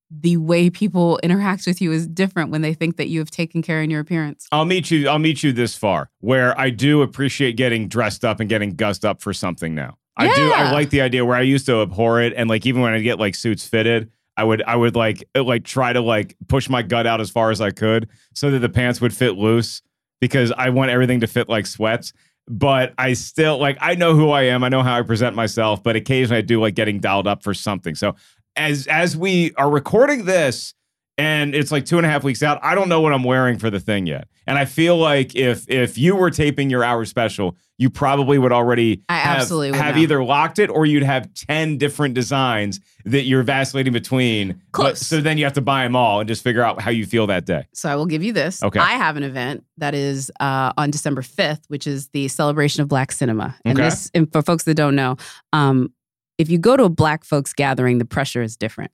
[0.09, 3.61] the way people interact with you is different when they think that you have taken
[3.61, 4.47] care in your appearance.
[4.51, 5.09] I'll meet you.
[5.09, 9.05] I'll meet you this far, where I do appreciate getting dressed up and getting gussed
[9.05, 9.97] up for something now.
[10.15, 10.51] I do.
[10.51, 12.99] I like the idea where I used to abhor it, and like even when I
[12.99, 16.69] get like suits fitted, I would I would like uh, like try to like push
[16.69, 19.81] my gut out as far as I could so that the pants would fit loose
[20.21, 22.13] because I want everything to fit like sweats.
[22.47, 24.63] But I still like I know who I am.
[24.63, 25.81] I know how I present myself.
[25.81, 27.95] But occasionally I do like getting dialed up for something.
[27.95, 28.15] So
[28.55, 30.73] as as we are recording this
[31.17, 33.59] and it's like two and a half weeks out, I don't know what I'm wearing
[33.59, 34.27] for the thing yet.
[34.47, 38.51] And I feel like if if you were taping your hour special, you probably would
[38.51, 40.01] already I have, absolutely would have know.
[40.01, 44.61] either locked it or you'd have 10 different designs that you're vacillating between.
[44.73, 47.05] But- so then you have to buy them all and just figure out how you
[47.05, 47.67] feel that day.
[47.73, 48.61] So I will give you this.
[48.63, 48.79] Okay.
[48.79, 52.87] I have an event that is uh, on December 5th, which is the celebration of
[52.89, 53.55] Black cinema.
[53.65, 53.89] And Okay.
[53.89, 55.15] this, and for folks that don't know,
[55.53, 55.93] um,
[56.37, 58.91] if you go to a Black folks gathering, the pressure is different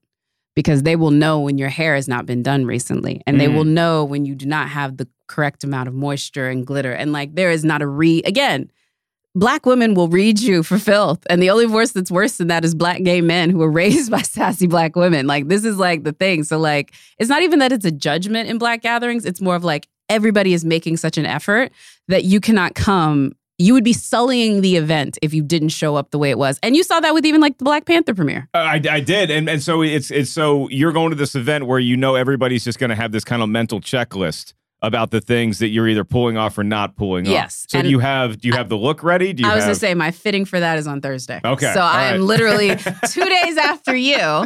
[0.56, 3.56] because they will know when your hair has not been done recently, and they Mm.
[3.56, 7.12] will know when you do not have the correct amount of moisture and glitter, and
[7.14, 8.70] like there is not a re again.
[9.36, 11.20] Black women will read you for filth.
[11.30, 14.10] And the only voice that's worse than that is black gay men who were raised
[14.10, 15.28] by sassy black women.
[15.28, 16.44] Like, this is like the thing.
[16.44, 19.26] So, like, it's not even that it's a judgment in black gatherings.
[19.26, 21.72] It's more of like everybody is making such an effort
[22.08, 23.34] that you cannot come.
[23.60, 26.58] You would be sullying the event if you didn't show up the way it was.
[26.64, 28.48] And you saw that with even like the Black Panther premiere.
[28.54, 31.68] Uh, I, I did, and and so it's it's so you're going to this event
[31.68, 35.20] where you know everybody's just going to have this kind of mental checklist about the
[35.20, 37.32] things that you're either pulling off or not pulling off.
[37.34, 39.34] Yes, So do you have do you have the look ready?
[39.34, 41.42] Do you I was have, going to say, my fitting for that is on Thursday.
[41.44, 42.22] Okay, So I'm right.
[42.22, 42.70] literally
[43.10, 44.46] two days after you.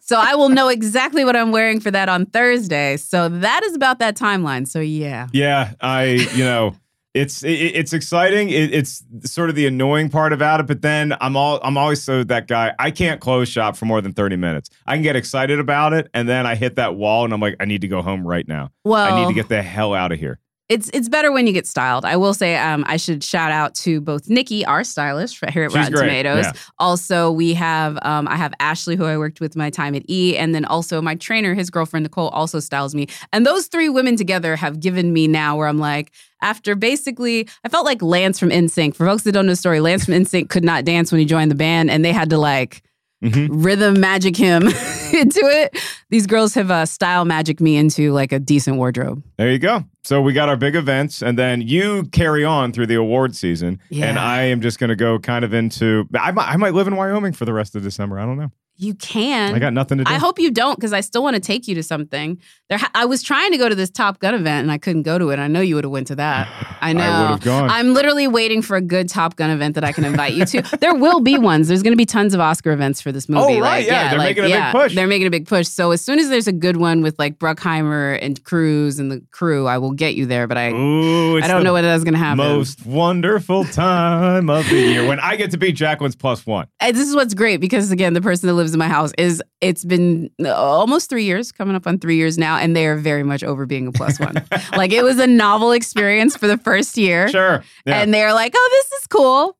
[0.00, 2.96] So I will know exactly what I'm wearing for that on Thursday.
[2.96, 4.68] So that is about that timeline.
[4.68, 5.26] So yeah.
[5.32, 6.76] Yeah, I you know
[7.14, 8.50] it's it, it's exciting.
[8.50, 12.02] It, it's sort of the annoying part about it, but then I'm all I'm always
[12.02, 12.74] so that guy.
[12.78, 14.68] I can't close shop for more than thirty minutes.
[14.86, 17.56] I can get excited about it, and then I hit that wall, and I'm like,
[17.60, 18.70] I need to go home right now.
[18.82, 20.40] Well, I need to get the hell out of here.
[20.68, 22.04] It's it's better when you get styled.
[22.04, 25.70] I will say um, I should shout out to both Nikki, our stylist here at
[25.72, 26.44] She's Rotten great, Tomatoes.
[26.46, 26.52] yeah.
[26.78, 30.36] Also, we have um, I have Ashley, who I worked with my time at E,
[30.38, 33.08] and then also my trainer, his girlfriend Nicole, also styles me.
[33.32, 37.68] And those three women together have given me now where I'm like, after basically, I
[37.68, 38.94] felt like Lance from NSYNC.
[38.96, 41.26] For folks that don't know the story, Lance from NSYNC could not dance when he
[41.26, 42.82] joined the band, and they had to like
[43.24, 43.48] Mhm.
[43.50, 44.62] rhythm magic him
[45.12, 45.76] into it.
[46.10, 49.22] These girls have uh, style magic me into like a decent wardrobe.
[49.38, 49.84] There you go.
[50.04, 53.80] So we got our big events, and then you carry on through the award season,
[53.88, 54.06] Yeah.
[54.06, 56.06] and I am just going to go kind of into.
[56.14, 58.18] I might, I might live in Wyoming for the rest of December.
[58.18, 58.50] I don't know.
[58.76, 59.54] You can.
[59.54, 60.12] I got nothing to do.
[60.12, 62.40] I hope you don't because I still want to take you to something.
[62.68, 65.02] There, ha- I was trying to go to this Top Gun event and I couldn't
[65.02, 65.38] go to it.
[65.38, 66.48] I know you would have went to that.
[66.80, 67.04] I know.
[67.04, 67.70] I would have gone.
[67.70, 70.62] I'm literally waiting for a good Top Gun event that I can invite you to.
[70.80, 71.68] there will be ones.
[71.68, 73.42] There's going to be tons of Oscar events for this movie.
[73.42, 74.94] Oh, right, Like, yeah, they're like, making a big yeah, push.
[74.94, 75.68] They're making a big push.
[75.68, 79.22] So as soon as there's a good one with like Bruckheimer and Cruise and the
[79.30, 80.48] crew, I will get you there.
[80.48, 82.38] But I, Ooh, I don't know whether that's going to happen.
[82.38, 86.66] Most wonderful time of the year when I get to be Jacqueline's plus one.
[86.80, 89.42] And this is what's great because again, the person that lives in my house is
[89.60, 92.96] it's been uh, almost three years, coming up on three years now, and they are
[92.96, 94.34] very much over being a plus one.
[94.76, 97.62] like it was a novel experience for the first year, Sure.
[97.84, 98.00] Yeah.
[98.00, 99.56] and they're like, "Oh, this is cool."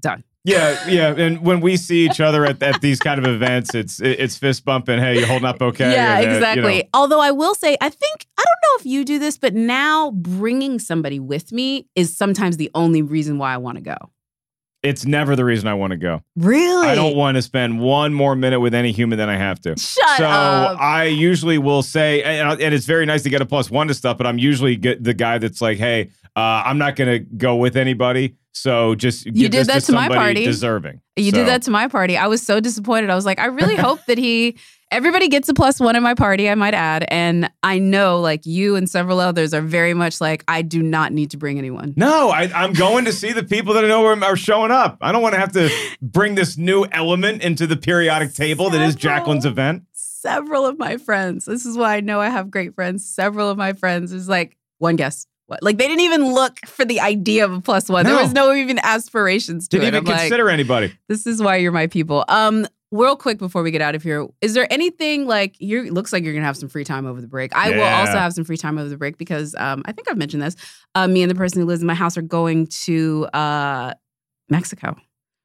[0.00, 0.22] Done.
[0.44, 1.14] yeah, yeah.
[1.14, 4.64] And when we see each other at, at these kind of events, it's it's fist
[4.64, 4.98] bumping.
[5.00, 5.92] Hey, you holding up okay?
[5.92, 6.78] yeah, uh, you exactly.
[6.78, 9.54] know, Although I will say, I think I don't know if you do this, but
[9.54, 13.96] now bringing somebody with me is sometimes the only reason why I want to go.
[14.82, 16.22] It's never the reason I want to go.
[16.36, 16.86] Really?
[16.86, 19.70] I don't want to spend one more minute with any human than I have to.
[19.70, 20.80] Shut so up.
[20.80, 23.94] I usually will say, and, and it's very nice to get a plus one to
[23.94, 27.56] stuff, but I'm usually the guy that's like, hey, uh, I'm not going to go
[27.56, 28.36] with anybody.
[28.58, 30.44] So just You did that to my party.
[30.44, 31.00] deserving.
[31.16, 32.16] You So- did that to my party.
[32.16, 33.10] I was so disappointed.
[33.10, 34.56] I was like, I really hope that he,
[34.90, 37.04] everybody gets a plus one in my party, I might add.
[37.08, 41.12] And I know like you and several others are very much like, I do not
[41.12, 41.94] need to bring anyone.
[41.96, 44.98] No, I, I'm going to see the people that I know are, are showing up.
[45.00, 45.70] I don't want to have to
[46.02, 49.84] bring this new element into the periodic table that is Jacqueline's event.
[49.92, 53.08] Several of my friends, this is why I know I have great friends.
[53.08, 55.26] Several of my friends is like, one guess.
[55.48, 55.62] What?
[55.62, 58.04] Like they didn't even look for the idea of a plus one.
[58.04, 59.96] There was no even aspirations to Didn't it.
[59.96, 60.92] even I'm like, consider anybody.
[61.08, 62.26] This is why you're my people.
[62.28, 65.90] Um, real quick before we get out of here, is there anything like you?
[65.90, 67.56] Looks like you're gonna have some free time over the break.
[67.56, 70.18] I will also have some free time over the break because um, I think I've
[70.18, 70.54] mentioned this.
[70.94, 73.94] Uh, me and the person who lives in my house are going to uh,
[74.50, 74.96] Mexico.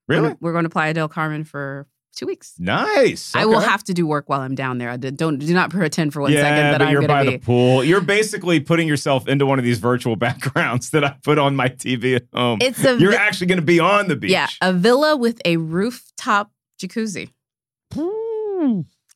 [0.10, 0.36] Really?
[0.42, 2.54] We're going to Playa del Carmen for two weeks.
[2.60, 3.36] Nice.
[3.36, 4.90] I will have to do work while I'm down there.
[4.90, 7.32] I don't do not pretend for one yeah, second that but I'm you're by to
[7.32, 7.84] the pool.
[7.84, 11.70] You're basically putting yourself into one of these virtual backgrounds that I put on my
[11.70, 12.60] TV at home.
[12.62, 14.32] It's a you're vi- actually going to be on the beach.
[14.32, 16.52] yeah, a villa with a rooftop
[16.82, 17.30] jacuzzi.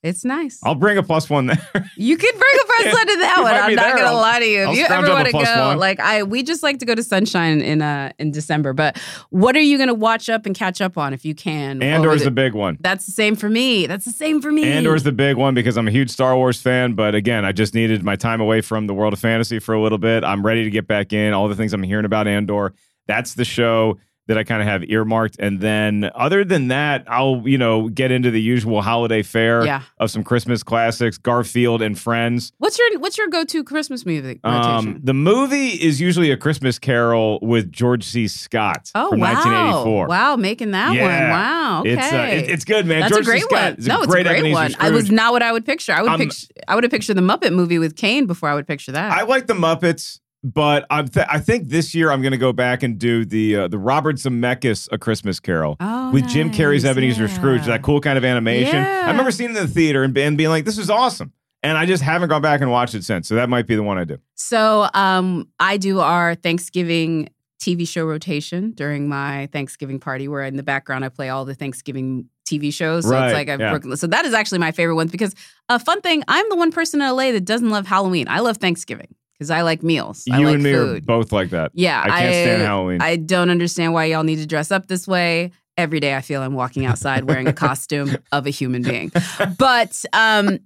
[0.03, 0.59] It's nice.
[0.63, 1.57] I'll bring a plus one there.
[1.95, 3.53] You can bring a plus one to that one.
[3.55, 3.95] I'm not there.
[3.95, 4.69] gonna I'll- lie to you.
[4.69, 5.79] If you ever want to go, one.
[5.79, 8.73] like I, we just like to go to Sunshine in uh in December.
[8.73, 8.97] But
[9.31, 11.81] what are you gonna watch up and catch up on if you can?
[11.81, 12.77] Andor's the big one.
[12.79, 13.87] That's the same for me.
[13.87, 14.63] That's the same for me.
[14.71, 16.93] Andor's the big one because I'm a huge Star Wars fan.
[16.93, 19.81] But again, I just needed my time away from the world of fantasy for a
[19.81, 20.23] little bit.
[20.23, 21.33] I'm ready to get back in.
[21.33, 22.73] All the things I'm hearing about Andor.
[23.07, 25.37] That's the show that I kind of have earmarked.
[25.39, 29.81] And then other than that, I'll, you know, get into the usual holiday fare Yeah.
[29.99, 32.51] of some Christmas classics, Garfield and Friends.
[32.57, 34.39] What's your What's your go to Christmas movie?
[34.43, 38.27] Um, the movie is usually a Christmas Carol with George C.
[38.27, 39.33] Scott oh from wow!
[39.33, 40.07] 1984.
[40.07, 40.97] Wow, making that one.
[40.99, 41.79] Wow.
[41.81, 41.93] Okay.
[41.93, 43.01] It's, uh, it- it's good, man.
[43.01, 43.85] That's George a great Scott one.
[43.87, 44.75] No, a it's great a great Ebenezer one.
[44.79, 45.93] I was not what I would picture.
[45.93, 46.47] I would Um, picture.
[46.67, 49.11] I would have pictured the Muppet movie with Caine before I would picture that.
[49.11, 52.53] I like the Muppets, but I'm th- I think this year I'm going to go
[52.53, 56.85] back and do the uh, the Robert Zemeckis A Christmas Carol oh, with Jim Carrey's.
[56.85, 57.33] Ebenezer Yeah.
[57.33, 57.65] Scrooge.
[57.65, 58.75] That cool kind of animation.
[58.75, 59.03] Yeah.
[59.05, 61.33] I remember seeing it in the theater and, and being like, "This is awesome,"
[61.63, 63.27] and I just haven't gone back and watched it since.
[63.27, 64.17] So that might be the one I do.
[64.35, 67.29] So um, I do our Thanksgiving
[67.59, 71.55] TV show rotation during my Thanksgiving party, where in the background I play all the
[71.55, 73.05] Thanksgiving TV shows.
[73.05, 73.71] So Right, it's like I've yeah.
[73.71, 73.97] broken.
[73.97, 75.33] So that is actually my favorite one because
[75.67, 76.23] a fun thing.
[76.27, 78.27] I'm the one person in LA that doesn't love Halloween.
[78.29, 80.23] I love Thanksgiving because I like meals.
[80.31, 80.97] I you like and me food.
[81.03, 81.71] are both like that.
[81.73, 83.01] Yeah, I can't stand Halloween.
[83.01, 85.51] I don't understand why y'all need to dress up this way.
[85.77, 89.11] Every day I feel I'm walking outside wearing a costume of a human being.
[89.59, 90.59] But um,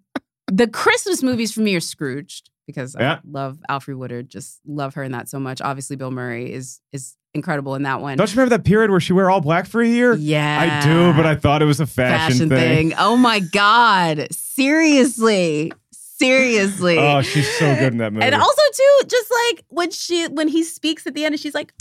[0.48, 3.16] the Christmas movies for me are Scrooged because Yeah.
[3.16, 4.30] I love Alfre Woodard.
[4.30, 5.60] Just love her in that so much.
[5.62, 8.18] Obviously, Bill Murray is is incredible in that one.
[8.18, 10.14] Don't you remember that period where she wear all black for a year?
[10.16, 12.94] yeah, I do, but I thought it was a fashion, thing.
[12.98, 14.28] Oh my god!
[14.32, 15.74] Seriously,
[16.26, 16.98] seriously.
[16.98, 18.26] Oh, she's so good in that movie.
[18.26, 21.54] And also too, just like when she when he speaks at the end and she's
[21.56, 21.74] like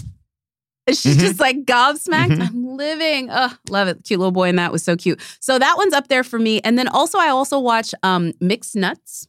[0.88, 1.20] she's Mhm.
[1.20, 2.36] just like gobsmacked.
[2.36, 2.49] Mhm.
[2.49, 3.28] I'm living.
[3.30, 4.03] Oh, love it.
[4.05, 5.20] Cute little boy in that was so cute.
[5.41, 6.61] So that one's up there for me.
[6.62, 9.28] And then also I also watch um Mixed Nuts.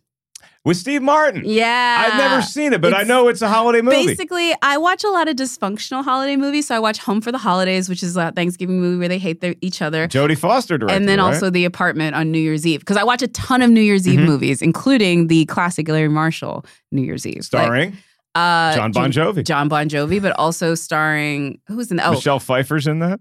[0.66, 1.44] With Steve Martin.
[1.46, 2.06] Yeah.
[2.08, 4.06] I've never seen it, but I know it's a holiday movie.
[4.08, 6.68] Basically, I watch a lot of dysfunctional holiday movies.
[6.68, 9.42] So I watch Home for the Holidays, which is a Thanksgiving movie where they hate
[9.42, 10.08] their, each other.
[10.08, 11.34] Jodie Foster directed, and then right?
[11.34, 12.80] also The Apartment on New Year's Eve.
[12.82, 14.26] Because I watch a ton of New Year's Eve Mhm.
[14.26, 17.38] movies, including the classic Larry Marshall New Year's Eve.
[17.38, 17.98] Like, starring
[18.36, 19.44] uh, John Bon Jovi.
[19.46, 23.20] John Bon Jovi, but also starring who's in oh Michelle Pfeiffer's in that.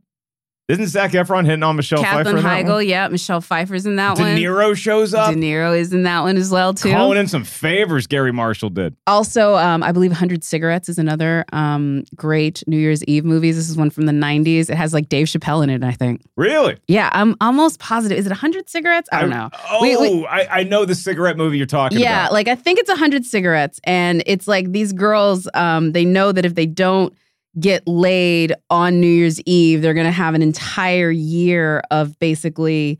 [0.70, 2.24] Isn't Zac Efron hitting on Michelle Pfeiffer?
[2.24, 2.44] Kathleen one?
[2.44, 2.86] Heigl.
[2.86, 4.34] Yeah, Michelle Pfeiffer's in that De one.
[4.36, 5.34] De Niro shows up.
[5.34, 6.90] De Niro is in that one as well too.
[6.92, 8.94] Calling in some favors Garry Marshall did.
[9.06, 13.50] Also, um, I believe 100 Cigarettes is another um, great New Year's Eve movie.
[13.50, 14.70] This is one from the 90s.
[14.70, 16.22] It has like Dave Chappelle in it, I think.
[16.36, 16.76] Really?
[16.86, 18.16] Yeah, I'm almost positive.
[18.16, 19.08] Is it 100 Cigarettes?
[19.12, 19.50] I don't know.
[19.70, 22.30] Oh, We- we- I, I know the cigarette movie you're talking yeah, about.
[22.30, 23.80] Yeah, like I think it's 100 cigarettes.
[23.84, 27.12] And it's like these girls, um, they know that if they don't
[27.58, 32.98] get laid on New Year's Eve, they're going to have an entire year of basically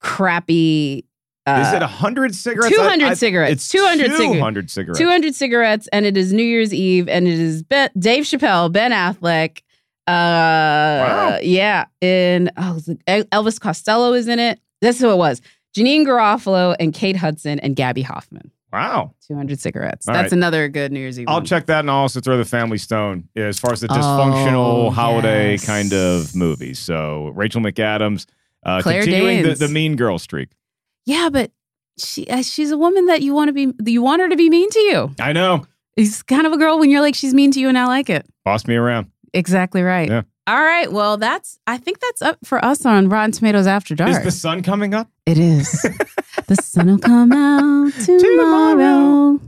[0.00, 1.04] crappy.
[1.44, 2.74] Uh, Is it 100 cigarettes?
[2.74, 3.52] 200 I- I- cigarettes.
[3.52, 4.32] It's 200 cigarettes.
[4.32, 4.98] 200 cigarettes.
[4.98, 8.92] 200 cigarettes, and it is New Year's Eve, and it is ben, Dave Chappelle, Ben
[8.92, 9.60] Affleck.
[10.06, 14.58] Uh, yeah, and oh, Elvis Costello is in it.
[14.80, 15.40] That's who it was.
[15.76, 18.50] Janeane Garofalo and Kate Hudson and Gaby Hoffmann.
[18.72, 19.14] Wow.
[19.28, 20.08] 200 cigarettes.
[20.08, 20.32] All That's right.
[20.32, 21.26] another good New Year's Eve.
[21.28, 21.44] I'll one.
[21.44, 24.86] check that and I'll also throw the Family Stone yeah, as far as the dysfunctional
[24.86, 25.66] Oh, holiday yes.
[25.66, 26.78] kind of movies.
[26.78, 28.26] So Rachel McAdams
[28.64, 30.50] uh, Claire continuing the, the Mean Girl streak.
[31.04, 31.50] Yeah, but
[31.98, 33.90] she uh, she's a woman that you want to be.
[33.90, 35.14] You want her to be mean to you.
[35.20, 35.66] I know.
[35.98, 38.08] She's kind of a girl when you're like she's mean to you, and I like
[38.08, 38.24] it.
[38.44, 39.10] Boss me around.
[39.34, 40.08] Exactly right.
[40.08, 40.22] Yeah.
[40.46, 40.90] All right.
[40.90, 44.10] Well, that's I think that's up for us on Rotten Tomatoes After Dark.
[44.10, 45.10] Is the sun coming up?
[45.26, 45.84] it is.
[46.54, 48.76] the sun will come out tomorrow.
[49.38, 49.40] Tomorrow.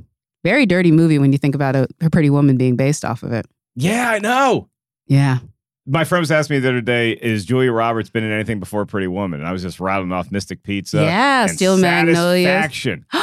[0.43, 3.33] Very dirty movie when you think about a, a pretty woman being based off of
[3.33, 3.47] it.
[3.77, 4.69] Yeah, I know.
[5.07, 5.39] Yeah.
[5.87, 9.07] My friends asked me the other day, is Julia Roberts been in anything before Pretty
[9.07, 9.41] Woman?
[9.41, 11.03] And I was just rattling off Mystic Pizza.
[11.03, 12.47] Yeah, and Steel Magnolias.
[12.47, 13.07] Satisfaction.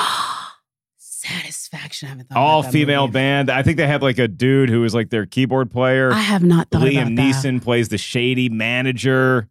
[0.98, 2.08] Satisfaction.
[2.08, 3.14] I haven't thought All about that female movie.
[3.14, 3.50] band.
[3.50, 6.12] I think they have like a dude who is like their keyboard player.
[6.12, 7.36] I have not thought Liam about that.
[7.36, 9.48] Neeson plays the shady manager.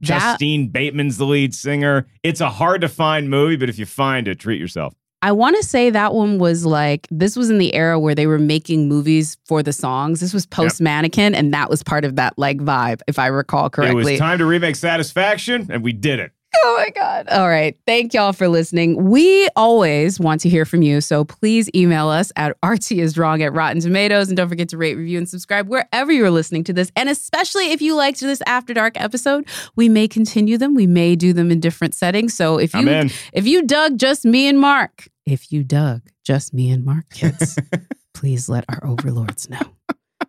[0.00, 2.06] That- Justine Bateman's the lead singer.
[2.22, 4.94] It's a hard to find movie, but if you find it, treat yourself.
[5.22, 8.26] I want to say that one was like this was in the era where they
[8.26, 10.20] were making movies for the songs.
[10.20, 13.70] This was post Mannequin, and that was part of that like vibe, if I recall
[13.70, 14.02] correctly.
[14.02, 16.32] It was time to remake Satisfaction, and we did it.
[16.66, 17.28] Oh my God.
[17.28, 17.76] All right.
[17.86, 19.10] Thank y'all for listening.
[19.10, 21.00] We always want to hear from you.
[21.00, 24.28] So please email us at rtiswrong at Rotten Tomatoes.
[24.28, 26.90] And don't forget to rate, review, and subscribe wherever you're listening to this.
[26.96, 29.46] And especially if you liked this After Dark episode,
[29.76, 30.74] we may continue them.
[30.74, 32.34] We may do them in different settings.
[32.34, 32.88] So if you
[33.32, 37.58] if you dug just me and Mark, if you dug just me and Mark, kids,
[38.14, 39.60] please let our overlords know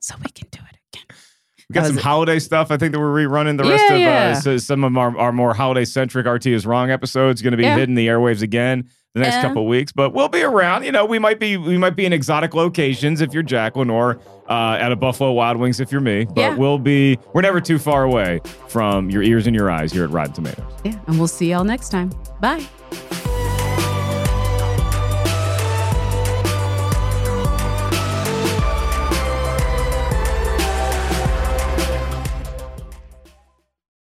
[0.01, 1.17] so we can do it again.
[1.69, 2.03] We got That some it.
[2.03, 2.69] holiday stuff.
[2.69, 4.39] I think that we're rerunning the rest of yeah.
[4.45, 7.63] uh, some of our, our more holiday centric RT is wrong episodes going to be
[7.63, 7.75] Yeah.
[7.75, 9.41] hitting the airwaves again the next Yeah.
[9.41, 9.91] couple of weeks.
[9.91, 10.83] But we'll be around.
[10.83, 14.19] You know, we might be we might be in exotic locations if you're Jacqueline, or
[14.47, 16.25] uh, at a Buffalo Wild Wings if you're me.
[16.25, 16.55] But Yeah.
[16.55, 20.11] we'll be we're never too far away from your ears and your eyes here at
[20.11, 20.63] Rotten Tomatoes.
[20.83, 20.99] Yeah.
[21.07, 22.11] And we'll see y'all next time.
[22.41, 22.63] Bye.